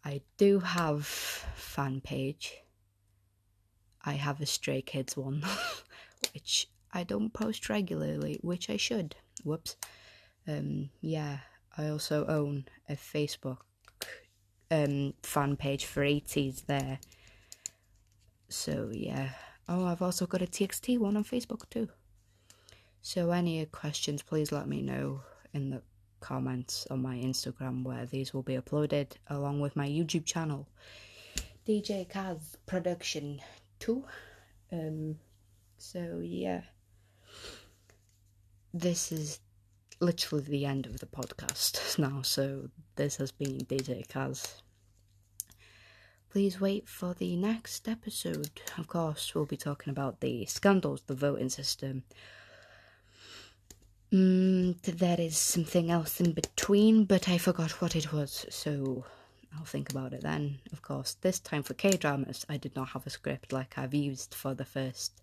I 0.05 0.22
do 0.38 0.59
have 0.59 1.07
fan 1.07 1.99
page. 1.99 2.57
I 4.05 4.13
have 4.13 4.39
a 4.39 4.45
Stray 4.45 4.84
Kids 4.84 5.18
one, 5.18 5.43
which 6.36 6.70
I 6.93 7.03
don't 7.03 7.34
post 7.34 7.70
regularly, 7.70 8.38
which 8.41 8.70
I 8.70 8.78
should. 8.78 9.15
Whoops. 9.43 9.78
Um, 10.47 10.91
yeah, 11.01 11.39
I 11.76 11.88
also 11.88 12.28
own 12.28 12.65
a 12.88 12.93
Facebook 12.93 13.61
um, 14.72 15.13
fan 15.24 15.55
page 15.55 15.86
for 15.86 16.03
ATEEZ 16.03 16.65
there. 16.65 16.99
So 18.49 18.89
yeah. 18.91 19.30
Oh, 19.70 19.86
I've 19.86 20.01
also 20.01 20.26
got 20.26 20.41
a 20.41 20.45
TXT 20.47 20.97
one 20.97 21.18
on 21.18 21.24
Facebook 21.24 21.70
too. 21.70 21.89
So 23.01 23.32
any 23.32 23.65
questions, 23.65 24.22
please 24.22 24.51
let 24.51 24.68
me 24.68 24.82
know 24.82 25.22
in 25.53 25.70
the 25.70 25.82
comments 26.20 26.88
on 26.89 27.01
my 27.01 27.15
Instagram 27.15 27.84
where 27.84 28.05
these 28.05 28.34
will 28.34 28.43
be 28.43 28.57
uploaded 28.57 29.11
along 29.28 29.59
with 29.59 29.76
my 29.76 29.88
YouTube 29.88 30.26
channel. 30.26 30.68
DJ 31.68 32.07
Kaz 32.07 32.55
Production 32.65 33.41
2. 33.80 34.03
Um 34.72 35.15
so 35.78 36.22
yeah. 36.24 36.61
This 38.74 39.11
is 39.11 39.39
literally 40.00 40.43
the 40.43 40.66
end 40.66 40.86
of 40.86 41.00
the 41.00 41.06
podcast 41.06 41.98
now, 42.00 42.22
so 42.22 42.70
this 42.95 43.18
has 43.18 43.32
been 43.32 43.60
DJ 43.60 44.08
Kaz. 44.08 44.62
Please 46.30 46.60
wait 46.60 46.88
for 46.88 47.14
the 47.14 47.36
next 47.36 47.88
episode. 47.88 48.52
Of 48.78 48.88
course, 48.88 49.34
we'll 49.34 49.45
be 49.45 49.58
talking 49.58 49.91
about 49.91 50.20
the 50.20 50.45
scandals, 50.45 51.02
the 51.08 51.16
voting 51.16 51.50
system. 51.50 52.04
Mm, 54.12 54.80
there 54.82 55.20
is 55.20 55.38
something 55.38 55.89
else 55.89 56.22
in 56.22 56.32
between, 56.34 57.06
but 57.06 57.28
I 57.28 57.38
forgot 57.38 57.82
what 57.82 57.95
it 57.95 58.14
was, 58.14 58.45
so 58.50 59.06
I'll 59.58 59.66
think 59.66 59.89
about 59.89 60.14
it 60.14 60.22
then. 60.22 60.60
Of 60.72 60.82
course, 60.82 61.16
this 61.22 61.39
time 61.39 61.64
for 61.64 61.74
K 61.74 61.91
dramas, 61.91 62.45
I 62.48 62.58
did 62.58 62.76
not 62.76 62.89
have 62.89 63.08
a 63.08 63.10
script 63.10 63.52
like 63.52 63.78
I've 63.78 63.93
used 63.93 64.34
for 64.36 64.54
the 64.54 64.66
first 64.66 65.14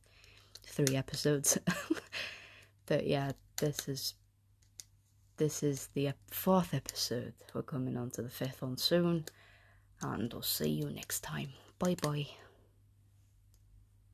three 0.66 0.96
episodes. 0.96 1.58
but 2.86 3.06
yeah, 3.06 3.32
this 3.56 3.88
is 3.88 4.14
this 5.36 5.62
is 5.62 5.88
the 5.94 6.12
fourth 6.30 6.74
episode. 6.74 7.34
We're 7.52 7.62
coming 7.62 7.96
on 7.96 8.10
to 8.12 8.22
the 8.22 8.28
fifth 8.28 8.62
one 8.62 8.76
soon, 8.76 9.24
and 10.02 10.32
I'll 10.32 10.42
see 10.42 10.70
you 10.70 10.90
next 10.90 11.20
time. 11.20 11.50
Bye 11.78 11.96
bye. 12.00 12.26